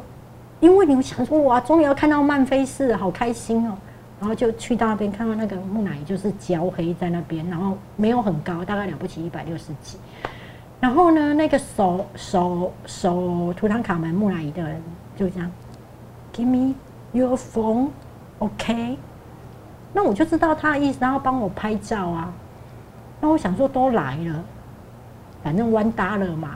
[0.59, 3.73] 因为你们想说，哇，终于要看到曼菲斯，好开心哦！
[4.19, 9.97] 然后就去到那边看到那个木乃伊，就是焦黑在那边，然后没有很高，大概了不起一百六十几。
[10.83, 14.83] 然后呢，那个手手手图坦卡门木乃伊的人
[15.15, 15.49] 就这样
[16.35, 16.75] ，Give me
[17.13, 18.97] your phone，OK？
[19.93, 22.29] 那我就知道他的意思，然后帮我拍照啊。
[23.21, 24.43] 那我想说都来了，
[25.41, 26.49] 反正弯搭了嘛。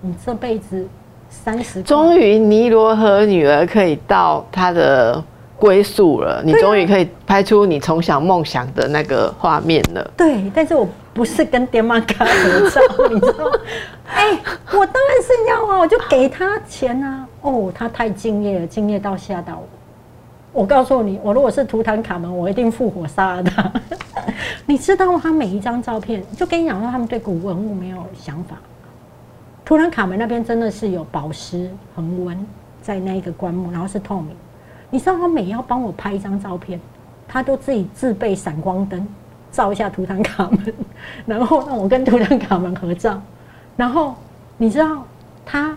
[0.00, 0.86] 你这辈子
[1.28, 5.20] 三十，终于尼罗河女儿可以到她的
[5.58, 10.08] 归宿了，你终于可以拍出你从小梦想的那个画面了。
[10.16, 10.86] 对，但是我。
[11.14, 13.50] 不是跟爹妈卡合照，你知道？
[14.08, 14.38] 哎，
[14.72, 17.26] 我当然是要啊，我就给他钱啊。
[17.42, 19.68] 哦，他太敬业了，敬业到吓到我。
[20.52, 23.72] 我告诉你，我如果是图坦卡门，我一定复活杀了他。
[24.66, 28.56] 你知道他每一张照片，就跟你讲说，他们对古文物没有想法。
[29.64, 32.46] 图坦卡门那边真的是有宝石恒温
[32.82, 34.36] 在那一个棺木，然后是透明。
[34.90, 36.80] 你知道他每要帮我拍一张照片，
[37.26, 39.06] 他都自己自备闪光灯。
[39.52, 40.74] 照一下图坦卡门，
[41.26, 43.20] 然后让我跟图坦卡门合照。
[43.76, 44.14] 然后
[44.56, 45.04] 你知道
[45.46, 45.76] 他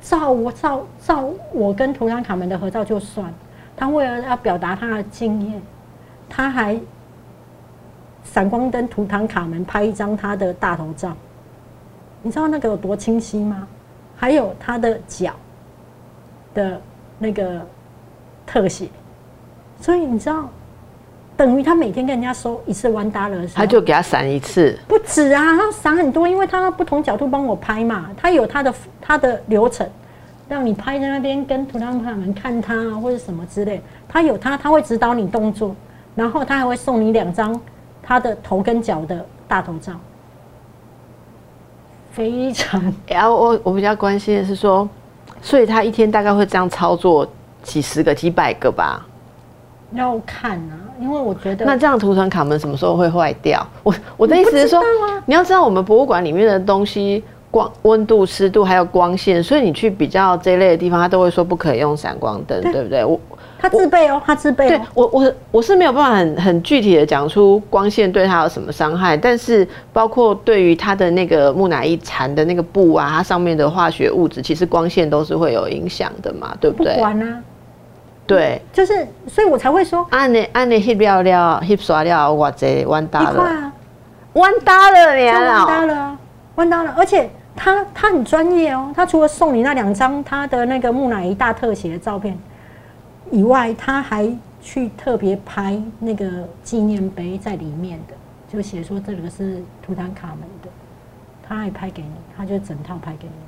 [0.00, 3.30] 照我照照我跟图坦卡门的合照就算，
[3.76, 5.60] 他为了要表达他的敬业，
[6.28, 6.78] 他还
[8.22, 11.12] 闪光灯图坦卡门拍一张他的大头照。
[12.22, 13.66] 你知道那个有多清晰吗？
[14.16, 15.34] 还有他的脚
[16.54, 16.80] 的
[17.18, 17.60] 那个
[18.46, 18.88] 特写，
[19.80, 20.48] 所以你知道。
[21.36, 29.86] 等于他每天跟人家收一次弯搭了，他就给他闪一次，不止啊，他闪很多，因为他不同角度帮我拍嘛，他有他的他的流程，
[30.48, 35.76] 让你拍在那边跟图坦卡门看他啊，或者什么之类，他有他他会指导你动作，
[36.14, 37.60] 然后他还会送你两张
[38.02, 39.92] 他的头跟脚的大头照，
[42.12, 42.80] 非常。
[43.06, 44.88] 然后我我比较关心的是说，
[45.42, 47.28] 所以他一天大概会这样操作
[47.62, 49.06] 几十个、几百个吧？
[49.92, 50.74] 要看啊。
[50.98, 53.66] 因为我觉得，那这样图腾卡门什么时候会坏掉？
[53.82, 54.82] 我我的意思是说，
[55.26, 63.04] 你要知道我们博物馆里面的东西，光温度、湿度还有光线，所以你去比较这类的地方，他都会说不可以用闪光灯，对不对？
[63.04, 63.20] 我
[63.58, 64.68] 他自备哦，他自备。
[64.68, 76.94] 对我我我是没有办法很很具体的讲出光线对他有什么伤害，但是包括对于他的那个木乃伊缠的那个布啊，它上面的化学物质，其实光线都是会有影响的嘛，对不对？
[76.94, 77.42] 不管啊。
[78.26, 83.72] 对，就是，所以我才会说，按你按你 hip 了了，hip 刷了，我这弯大了，一块啊，
[84.32, 86.18] 弯大了，你弯大了，
[86.56, 92.36] 弯大了，而且他他很专业哦，他除了送你那两张他的那个木乃伊大特写的照片
[93.30, 94.28] 以外，他还
[94.60, 96.26] 去特别拍那个
[96.64, 98.14] 纪念碑在里面的，
[98.52, 100.68] 就写说这个是图坦卡门的，
[101.48, 103.45] 他还拍给你，他就整套拍给你。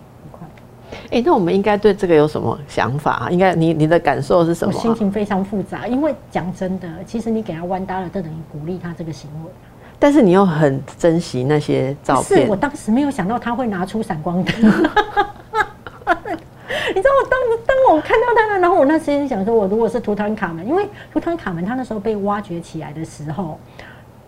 [1.11, 3.29] 哎，那我们应该对这个有什么想法？
[3.31, 4.73] 应该你你的感受是什么？
[4.75, 9.51] 我心情非常复杂，因为讲真的，其实你给他弯搭了，就等于鼓励他这个行为。
[9.99, 12.45] 但是你又很珍惜那些照片。
[12.45, 14.55] 是我当时没有想到他会拿出闪光灯。
[16.95, 23.59] 你知道我当当我看到他了，然后我那时间想说，我如果是图坦卡门，因为图坦卡门他那时候被挖掘起来的时候。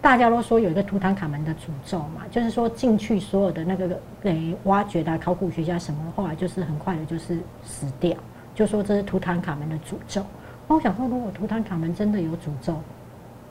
[0.01, 3.89] 大家都说有一个图坦卡门的诅咒嘛，就是说进去所有的那个
[4.23, 8.17] 给挖掘的考古学家什么，后来就是很快的就是死掉，
[8.55, 10.23] 就说这是图坦卡门的诅咒。
[10.67, 12.75] 那我想说，如果图坦卡门真的有诅咒，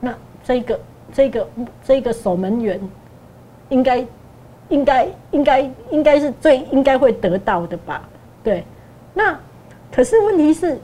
[0.00, 0.80] 那这个
[1.12, 1.48] 这个
[1.84, 2.80] 这个守门员
[3.68, 4.04] 应该
[4.70, 8.08] 应该应该应该是最应该会得到的吧？
[8.42, 8.64] 对，
[9.14, 9.38] 那
[9.92, 10.80] 可是问题是，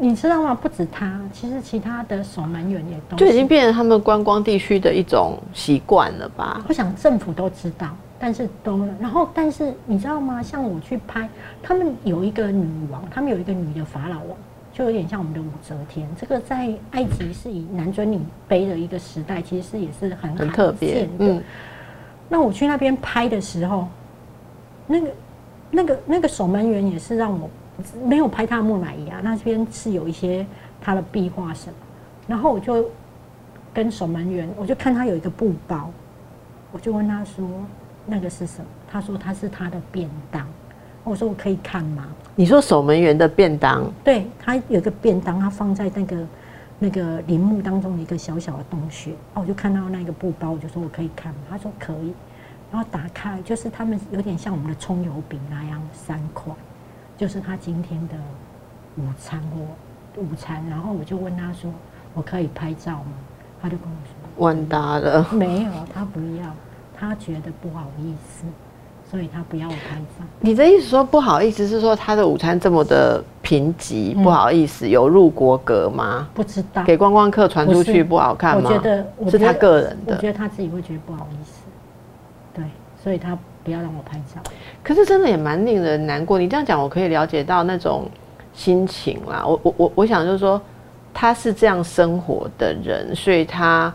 [0.00, 0.54] 你知道吗？
[0.54, 6.64] 不止他，其实其他的守门员也都就已经变成他们观光地区的一种习惯了吧？
[6.66, 7.88] 我想政府都知道。
[8.22, 10.42] 但是都，然后但是你知道吗？
[10.42, 11.26] 像我去拍，
[11.62, 14.36] 他们有一个女王，他们有一个女的法老王，
[14.74, 16.06] 就有点像我们的武则天。
[16.18, 21.42] 这个在埃及是以男尊女卑的一个时代，其实是也是很很特别的。
[22.28, 23.88] 那我去那边拍的时候，
[24.86, 25.08] 那个
[25.70, 27.48] 那个那个守门员也是让我
[28.04, 30.46] 没有拍他的木乃伊啊，那边是有一些
[30.80, 31.74] 他的壁画什么，
[32.26, 32.88] 然后我就
[33.72, 35.90] 跟守门员，我就看他有一个布包，
[36.72, 37.46] 我就问他说。
[38.06, 38.66] 那个是什么？
[38.90, 40.44] 他说他是他的便当。
[41.04, 42.08] 我说我可以看吗？
[42.34, 43.88] 你说守门员的便当？
[44.02, 46.26] 对他有一个便当，他放在那个
[46.78, 49.12] 那个陵墓当中一个小小的洞穴。
[49.34, 51.40] 哦，我就看到那个布包，我就说我可以看吗？
[51.50, 52.12] 他说可以。
[52.72, 56.52] 然后打开，就是他们有点像我们的葱油饼那样三块，
[57.20, 58.14] 就是他今天的
[58.96, 60.64] 午餐或午餐。
[60.70, 61.70] 然后我就问他说
[62.14, 63.12] 我可以拍照吗？
[63.60, 66.46] 他就跟我说完达了，没有，他不要。
[66.98, 68.46] 他觉得不好意思，
[69.10, 70.24] 所以他不要我拍照。
[70.40, 76.26] 你的意思说不好意思，是说他的午餐这么的贫瘠，不好意思有入国格吗？
[76.32, 78.70] 不知道给观光客传出去不好看吗？
[78.70, 81.64] 我觉得是他个人的，我觉得他自己会觉得不好意思。
[82.54, 82.64] 对，
[83.02, 84.40] 所以他不要让我拍照。
[84.82, 86.38] 可是真的也蛮令人难过。
[86.38, 88.08] 你这样讲，我可以了解到那种
[88.52, 89.44] 心情啦。
[89.46, 90.60] 我我我我想就是说，
[91.12, 93.92] 他是这样生活的人，所以他。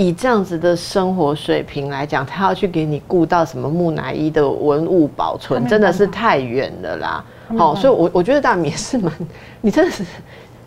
[0.00, 7.24] 以这样子的生活水平来讲，他要去给你顾到什么木乃伊的文物保存，真的是太远了啦。
[7.58, 9.12] 好，所以，我我觉得大米也是蛮，
[9.60, 10.04] 你真的是，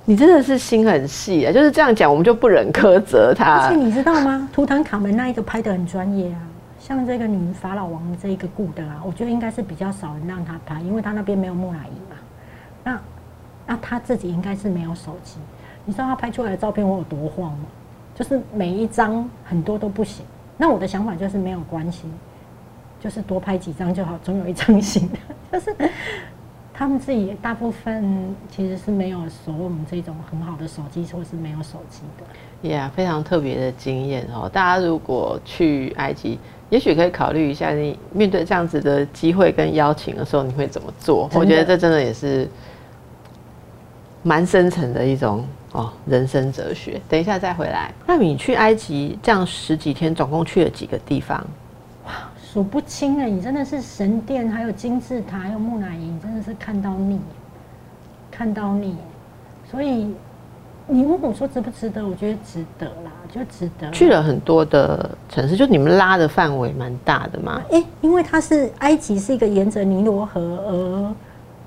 [0.03, 1.51] 你真的是心很细啊。
[1.53, 3.59] 就是这样讲，我们就不忍苛责他。
[3.59, 4.49] 而且你知道吗？
[4.51, 6.39] 图坦卡门那一个拍的很专业啊，
[6.81, 12.17] 像这个女法老王这一个顾的啊，我觉得应该是比较少人让他拍，因为他那边没有木乃伊嘛。
[12.83, 12.99] 那
[13.67, 15.37] 那他自己应该是没有手机，
[15.85, 17.65] 你知道他拍出来的照片我有多慌吗？
[18.15, 20.25] 就是每一张很多都不行，
[20.57, 22.07] 那我的想法就是没有关系，
[22.99, 25.17] 就是多拍几张就好，总有一张行的。
[25.53, 25.75] 就是
[26.81, 32.67] 他们自己大部分其实是没有所谓我们这种很好的手机，或是没有手机的。
[32.67, 34.49] Yeah，非常特别的经验哦。
[34.51, 36.39] 大家如果去埃及，
[36.71, 41.29] 也许可以考虑一下，你面对这样子的机会跟邀请的时候，你会怎么做？
[41.35, 42.49] 我觉得这真的也是
[44.23, 45.45] 蛮深层的一种。
[45.73, 46.99] 哦，人生哲学。
[47.07, 47.93] 等一下再回来。
[48.07, 51.45] 那你去埃及这样十几天，总共去了几个地方？
[52.51, 53.25] 哇，数不清了。
[53.25, 57.19] 你真的是神殿，还有金字塔，还有木乃伊，真的是看到腻，
[58.29, 58.95] 看到腻。
[59.69, 60.13] 所以
[60.87, 62.05] 你问我说值不值得？
[62.05, 63.89] 我觉得值得啦，就值得。
[63.91, 67.61] 去了很多的城市，就你们拉的范围蛮大的嘛。
[67.71, 71.15] 哎，因为它是埃及，是一个沿着尼罗河而。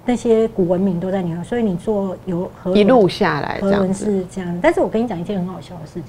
[0.07, 4.59] 那些古文明都在尼罗，所以你坐游河一路下来，河文是这样。
[4.61, 6.05] 但是我跟你讲一件很好笑的事情，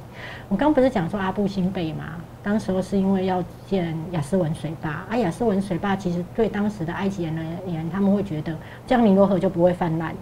[0.50, 2.04] 我刚不是讲说阿布辛贝吗？
[2.44, 8.54] 当时候是因为要建雅斯文水坝，啊，雅斯文水坝其实对当时的埃及人而言，他们会觉得
[8.86, 10.14] 这样尼罗河就不会泛滥，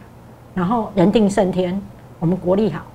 [0.54, 1.82] 然后人定胜天，
[2.20, 2.86] 我们国力好。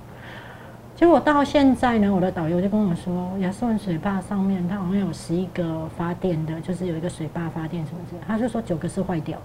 [0.95, 9.37] 结果到现在呢，我的导游就跟我说，雅斯文水坝上面它好像有十一个发电的，就是有一个水坝发电什么之类，他就说九个是坏掉，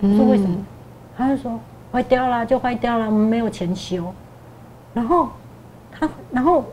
[0.00, 0.56] 说为什么？
[1.22, 1.58] 他就说
[1.92, 4.12] 坏掉了就坏掉了，我们没有钱修。
[4.94, 5.28] 然后
[5.90, 6.64] 他，然后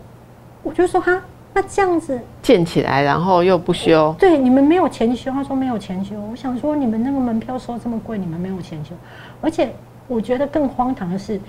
[0.63, 1.21] 我就说哈，
[1.53, 4.13] 那这样子建起来，然后又不修。
[4.19, 5.31] 对，你们没有钱修。
[5.31, 6.19] 他说没有钱修。
[6.19, 8.93] 我想说，你们那个门票收这么贵，你们没有钱修。
[9.39, 9.73] 而且
[10.07, 11.39] 我觉得更荒唐的是，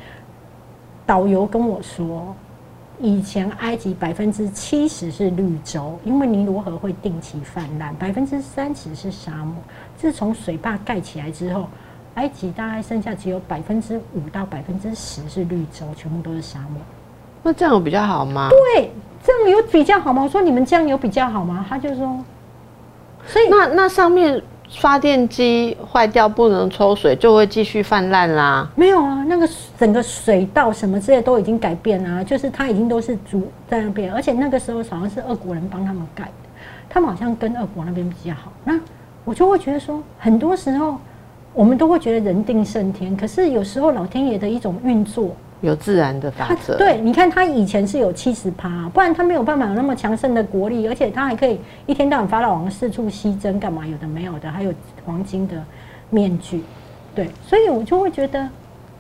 [1.05, 2.35] 导游跟我说，
[3.01, 9.55] 以前埃及百分之七十是绿洲，因为尼罗河会定期泛滥，百分之三十是沙漠。
[9.97, 11.69] 自从水坝盖起来之后。
[12.15, 16.81] 埃及大概剩下只有百分之五到百分之十是绿洲，全部都是沙漠。
[17.43, 18.49] 那这样有比较好吗？
[18.51, 18.91] 对，
[19.25, 20.23] 这样有比较好吗？
[20.23, 21.65] 我说你们这样有比较好吗？
[21.69, 22.19] 他就说，
[23.27, 24.43] 所以那那上面
[24.77, 28.69] 发电机坏掉不能抽水，就会继续泛滥啦。
[28.75, 29.49] 没有啊，那个
[29.79, 36.31] 整个水道什么之类都已经改变了，就是它已经都是主在那边，而且那个时候好像是俄国人帮他们盖的，
[36.89, 38.53] 他们好像跟俄国那边比较好。
[38.65, 38.79] 那
[39.25, 40.99] 我就会觉得说，很多时候。
[41.53, 46.77] 我们都会觉得人定胜天，可是有时候老天爷的一种运作有自然的法则。
[46.79, 53.87] 对，你看他以前是有七十趴，不然他没有办法有那么强盛的国力，而且他还可以一天到晚法老王四处西征干嘛？
[53.87, 54.73] 有的没有的，还有
[55.05, 55.63] 黄金的
[56.09, 56.63] 面具。
[57.15, 58.49] 对，所以我就会觉得，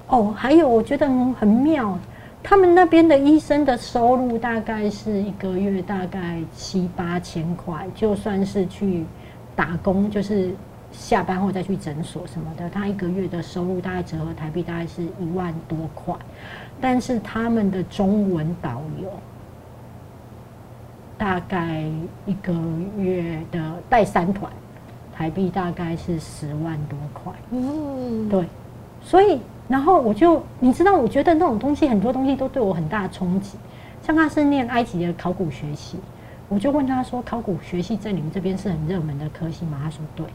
[0.09, 1.07] 哦，还有我觉得
[1.39, 1.97] 很妙，
[2.43, 9.05] 他们那边的医生的收入大概是一个月大概七八千块，就算是去。
[9.57, 10.53] 打工，就是
[11.01, 16.15] 下班后再去诊所什么的，他一个月的收入大概折合台币大概是一万多块，
[16.79, 19.11] 但是他们的中文导游
[21.17, 21.83] 大概
[22.27, 22.53] 一个
[22.99, 24.53] 月的带三团，
[25.13, 27.33] 台币大概是十万多块。
[27.51, 28.45] 嗯，对，
[29.03, 33.57] 所以然后我就你知道，我觉得那种东西很多东西都对我很大的冲击。
[34.03, 35.99] 像他是念埃及的考古学系，
[36.51, 40.27] 我就问他说：“考古学系在你们这边是很热门的科系吗？”他说：“对。”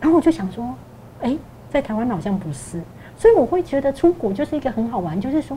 [0.00, 0.74] 然后我就想说
[1.22, 1.36] ：“哎，
[1.70, 2.82] 在台湾好像不是。”
[3.18, 5.56] 所以我会觉得出国就是一个很好玩，就是说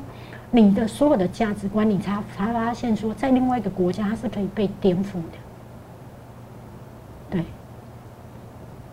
[0.49, 5.37] 你的所有的价值观，你才才发现说，在另外一个国家它是可以被颠覆的。
[7.31, 7.43] 对，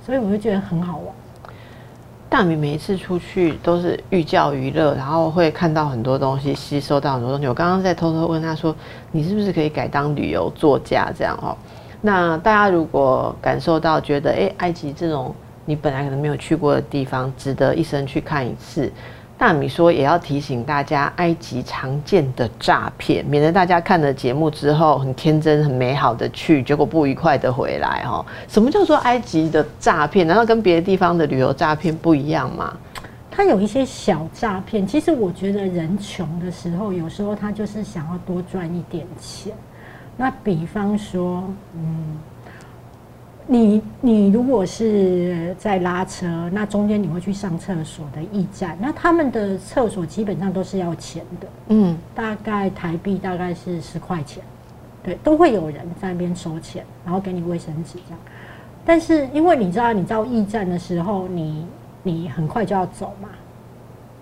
[0.04, 1.14] 所以我就觉得很好玩。
[2.28, 7.46] 大米每一次出去都是寓教于乐，然后会看到很多东西，吸收到很多东西。
[7.46, 8.74] 我刚刚在偷偷问他说
[9.12, 11.56] ：“你是不是可以改当旅游作家？”这样哦。
[12.06, 15.34] 那大家如果感受到觉得，哎，埃及这种
[15.64, 18.92] 你本来可能没有去过的地方，值得一生去看一次。
[19.36, 28.24] 大米说也要提醒大家，埃及常见的诈骗，免得大家看了节目之后很天真、很美好的去，结果不愉快的回来哈。
[28.46, 30.24] 什么叫做埃及的诈骗？
[30.24, 32.72] 难道跟别的地方的旅游诈骗不一样吗？
[33.28, 34.86] 它有一些小诈骗。
[34.86, 39.52] 其实我觉得人穷的时候，有时候他就是想要多赚一点钱。
[40.16, 41.44] 那比方说，
[41.74, 42.18] 嗯。
[43.48, 54.42] 你你如果是在拉车，那中间你会去上厕所的驿站，那他们的厕所基本上都是要钱的，嗯，大概台币大概是十块钱，
[55.00, 58.18] 对，都会有人在那边收钱，然后给你卫生纸这样。
[58.84, 61.64] 但是因为你知道，你到驿站的时候，你
[62.02, 63.28] 你很快就要走嘛，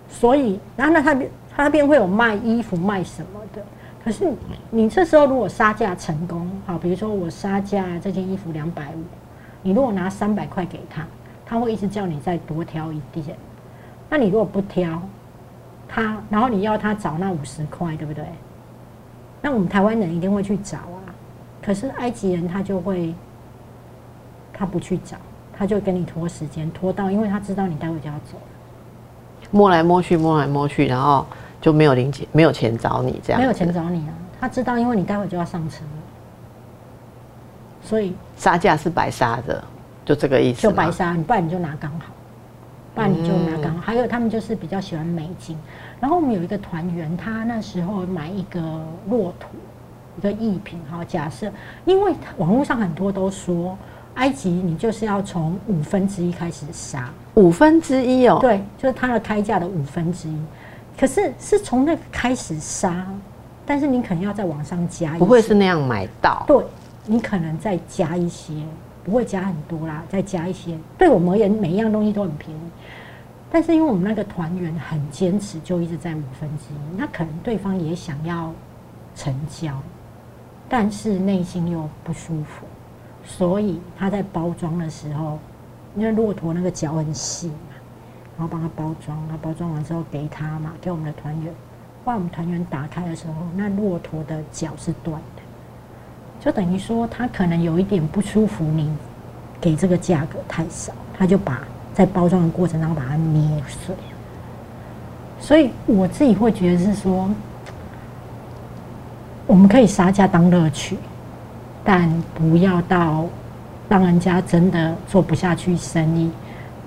[0.07, 3.65] 所以然后那他边他那边会有卖衣服卖什么的。
[4.05, 4.31] 可是
[4.69, 9.01] 你这时候如果杀价成功，好，比如说我杀价这件衣服两百五，
[9.63, 11.03] 你如果拿三百块给他，
[11.43, 13.35] 他会一直叫你再多挑一点。
[14.07, 15.01] 那你如果不挑，
[15.87, 18.23] 他然后你要他找那五十块，对不对？
[19.41, 21.09] 那我们台湾人一定会去找啊。
[21.59, 23.11] 可是埃及人他就会，
[24.53, 25.17] 他不去找，
[25.51, 31.25] 他就跟你拖时间，拖到因为他知道你待会就要走了，摸来摸去，摸来摸去，然后。
[31.65, 33.41] 就没有零钱，没有钱找你这样。
[33.41, 34.13] 没有钱找你啊！
[34.39, 35.83] 他知道，因为你待会就要上车，
[37.81, 39.63] 所以杀价是白杀的，
[40.05, 40.61] 就这个意思。
[40.61, 42.13] 就白杀，你不然你就拿刚好，
[42.93, 43.81] 不然你就拿刚好。
[43.81, 45.57] 还有他们就是比较喜欢美金。
[45.99, 48.61] 然后我们有一个团员，他那时候买一个
[49.09, 49.49] 骆驼，
[50.19, 51.03] 一个艺品哈。
[51.03, 51.51] 假设，
[51.83, 53.75] 因为网络上很多都说，
[54.13, 58.37] 埃及你就是要从五分之一开始杀，五分之一哦。
[58.39, 60.37] 对，就是它的开价的五分之一。
[60.97, 63.05] 可是是从那个开始杀，
[63.65, 66.43] 但是你可能要再往上加一，不会是那样买到。
[66.47, 66.63] 对，
[67.05, 68.53] 你可能再加一些，
[69.03, 70.77] 不会加很多啦，再加一些。
[70.97, 72.61] 对我们而言，每一样东西都很便宜。
[73.51, 76.97] 但是因为我们那个团员很坚持，就一直在五分之一。
[76.97, 78.53] 那可能对方也想要
[79.15, 79.77] 成交，
[80.67, 82.65] 但是内心又不舒服，
[83.23, 85.39] 所以他在包装的时候，
[85.95, 87.51] 因为骆驼那个脚很细。
[88.37, 91.53] 然后帮他包装，他包装完之后给他嘛，给我们的团员。
[92.03, 95.41] 后来我们团员打开的时候，那骆驼的脚是断的，
[96.39, 98.95] 就等于说他可能有一点不舒服，你
[99.59, 101.61] 给这个价格太少，他就把
[101.93, 103.95] 在包装的过程当中把它捏碎。
[105.39, 107.29] 所以我自己会觉得是说，
[109.47, 110.97] 我们可以杀价当乐趣，
[111.83, 113.25] 但不要到
[113.87, 116.29] 让人家真的做不下去生意。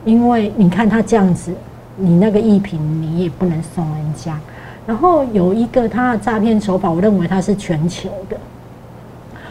[0.08, 1.52] 因为你看他这样子，
[1.96, 4.40] 你那个艺品你也不能送人家。
[4.86, 8.36] 然后有一个他的诈骗手法，我认为他是全球的。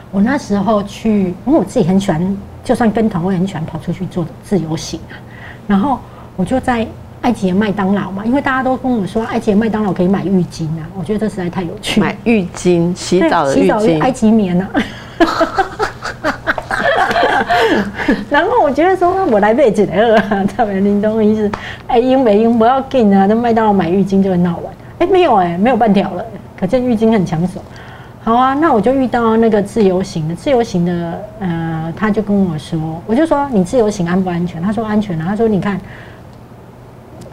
[0.10, 5.14] 我那时候去，因为我自己很喜欢，就算跟团我也很喜欢跑出去做自由行啊。
[5.68, 6.00] 然后
[6.36, 6.88] 我就在
[7.22, 12.02] 埃及的麦当劳嘛，因为大家都跟我说埃及的麦当劳可以买浴巾啊，我觉得这实在太有趣。
[12.02, 14.68] 买浴巾，洗澡的浴巾，埃及棉啊。
[18.30, 21.52] 然后我觉得说，我来背几个啊，特别林东意思，
[21.88, 24.74] 哎，因没用不要紧啊，那麦当劳买浴巾就会闹完。
[25.00, 26.26] 哎，没有哎，没有半条了，
[26.60, 27.62] 可见浴巾很抢手。
[28.24, 34.62] 好啊，那我就遇到那个自由行的，自由行的，呃，他就跟我说，我就说你自由行安不安全？
[34.62, 35.80] 他说安全啊，他说你看。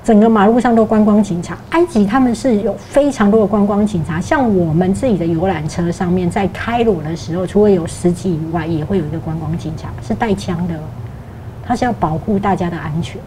[0.05, 4.21] 整个马路上都观光警察，埃及他们是有非常多的观光警察。
[4.21, 10.75] 像我们自己的游览车上面，在开罗的时候，除了有司机以外，也会有一个观光警察，是带枪的，
[11.67, 13.19] 他是要保护大家的安全。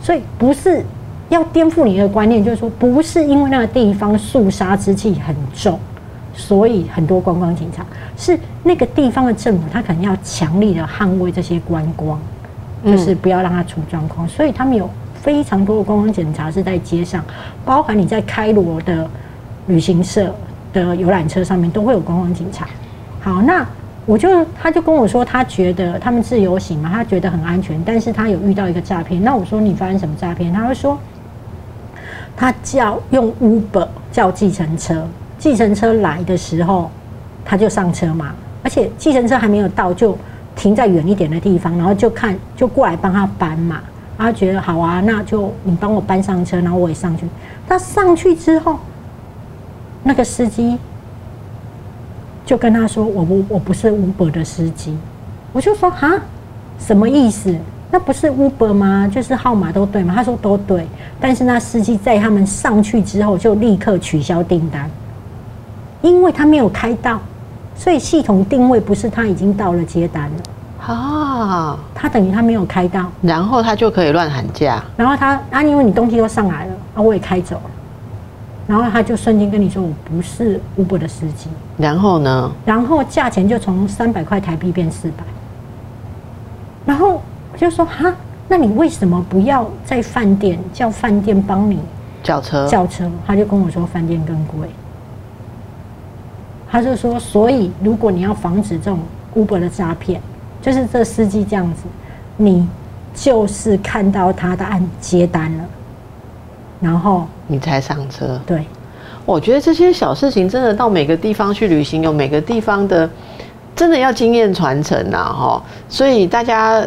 [0.00, 0.82] 所以不是
[1.28, 5.78] 要颠覆你的观念，就是说不是因为那个地方肃杀之气很重，
[6.32, 7.84] 所以很多观光警察
[8.16, 12.18] 是那个地方的政府，他可能要强力的捍卫这些观光，
[12.82, 14.26] 就是不要让它出状况。
[14.26, 14.88] 所以他们有
[15.28, 17.22] 非常多的观光警察是在街上，
[17.62, 19.06] 包含你在开罗的
[19.66, 20.34] 旅行社
[20.72, 22.66] 的游览车上面都会有观光警察。
[23.20, 23.62] 好，那
[24.06, 29.22] 我就他就跟我说，他觉得他们自由行嘛，他觉得很安全，但是他有遇到一个诈骗。
[29.22, 30.50] 那我说你发生什么诈骗？
[30.50, 30.98] 他会说
[32.34, 35.06] 他叫用 Uber 叫计程车。
[35.38, 36.90] 计程车来的时候，
[37.44, 40.16] 他就上车嘛，而且计程车还没有到，就
[40.56, 43.78] 停在远一点的地方，然后就看就过来帮他搬嘛。
[44.18, 47.24] 他觉得好啊，那就你帮我搬上车，然后我也上去。
[47.66, 48.78] 他上去之后，
[50.02, 50.76] 那个司机
[52.44, 54.96] 就跟他说：“我不我不是 Uber 的司机。”
[55.52, 56.20] 我就说：“哈，
[56.78, 57.54] 什么意思？
[57.90, 59.08] 那不是 Uber 吗？
[59.10, 60.86] 就是号码都对吗？”他说：“都对。”
[61.20, 64.90] 但是那司机在他们上去之后，就立刻取消订单。
[66.02, 67.20] 因为他没有开到，
[67.74, 70.36] 所以系统定位不是他已经到了接单了
[70.86, 77.70] 啊，他等于他没有开到，然后他就可以乱喊价，然后他啊，因为你东西都上来了啊，我也开走了，
[78.66, 82.50] 然后他就瞬间跟你说我不是 Uber 的司机，然后呢？
[82.64, 85.24] 然后价钱就从三百块台币变四百，
[86.86, 87.20] 然后
[87.52, 88.14] 我就说哈，
[88.48, 91.78] 那你为什么不要在饭店叫饭店帮你
[92.22, 92.66] 叫车？
[92.66, 94.68] 叫车，他就跟我说饭店更贵。
[96.70, 99.00] 他就说，所以如果你要防止这种
[99.34, 100.20] Uber 的诈骗，
[100.60, 101.84] 就是这司机这样子，
[102.36, 102.68] 你
[103.14, 105.64] 就是看到他的按接单了，
[106.80, 108.40] 然后你才上车。
[108.46, 108.64] 对，
[109.24, 113.08] 我觉得这些小事情真的到每个地方去旅行，有每个地方的
[113.74, 115.62] 真的要经验传承呐，哈。
[115.88, 116.82] 所以大家，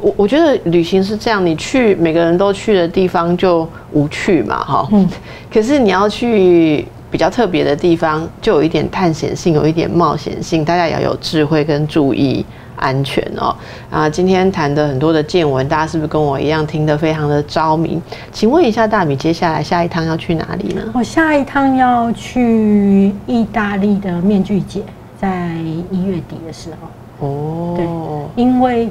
[0.00, 4.88] 我我觉得旅行是这样，你去每个人都去的地方就无趣嘛，哈。
[4.92, 5.08] 嗯。
[5.52, 6.86] 可是你要去。
[7.12, 12.42] 比较特别的地方，就有一点探险性，有一点冒险性，大家也要有智慧跟注意
[12.76, 13.54] 安全哦。
[13.90, 18.00] 啊，今天谈的很多的见闻，大家是不是跟我一样听得非常的着迷？
[18.30, 20.82] 请问一下大米，接下来下一趟要去哪里呢？
[20.94, 24.82] 我下一趟要去意大利的面具节，
[25.20, 25.54] 在
[25.90, 27.26] 一月底的时候。
[27.26, 28.88] 哦，对，因为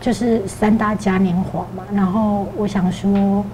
[0.00, 3.44] 就是三大嘉年华嘛，然后我想说。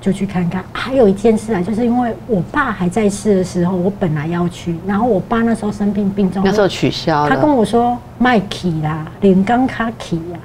[0.00, 0.64] 就去看看。
[0.72, 10.38] 还有一件事啊，就是因为我爸还在世的时候，我本来要去，然后我爸那时候生病病重，那时候取消他跟我说麦 key 啦，连刚卡 key 呀，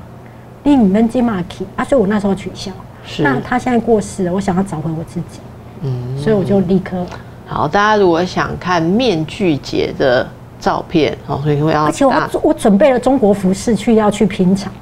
[0.64, 2.72] 你们金马 key 啊，所以我那时候取消。
[3.06, 3.24] 是。
[3.24, 5.39] 那他现在过世了，我想要找回我自己。
[5.82, 6.18] 嗯。
[6.18, 7.06] 所以我就立刻。
[7.47, 10.28] 好，大家如果想看面具节的
[10.60, 11.86] 照片哦，所以会要。
[11.86, 14.74] 而且我我准备了中国服饰去要去拼场，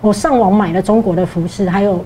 [0.00, 2.04] 我上网买了中国的服饰，还有。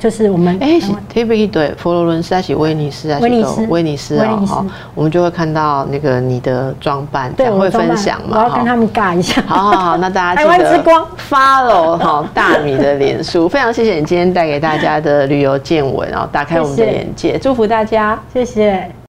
[0.00, 0.80] 就是我们哎
[1.10, 4.16] ，T V 对佛罗伦斯还是威尼斯还是威尼斯威尼斯。
[4.16, 9.42] 啊哈，我们就会看到那个你的装扮，对，会分享嘛，我要跟他们尬一下。
[9.46, 10.82] 好好好，那大家记得
[11.28, 18.90] follow 哈大米的脸书，非常谢谢你今天带给大家的旅游见闻，然后打开我们的眼界，祝福大家，谢谢。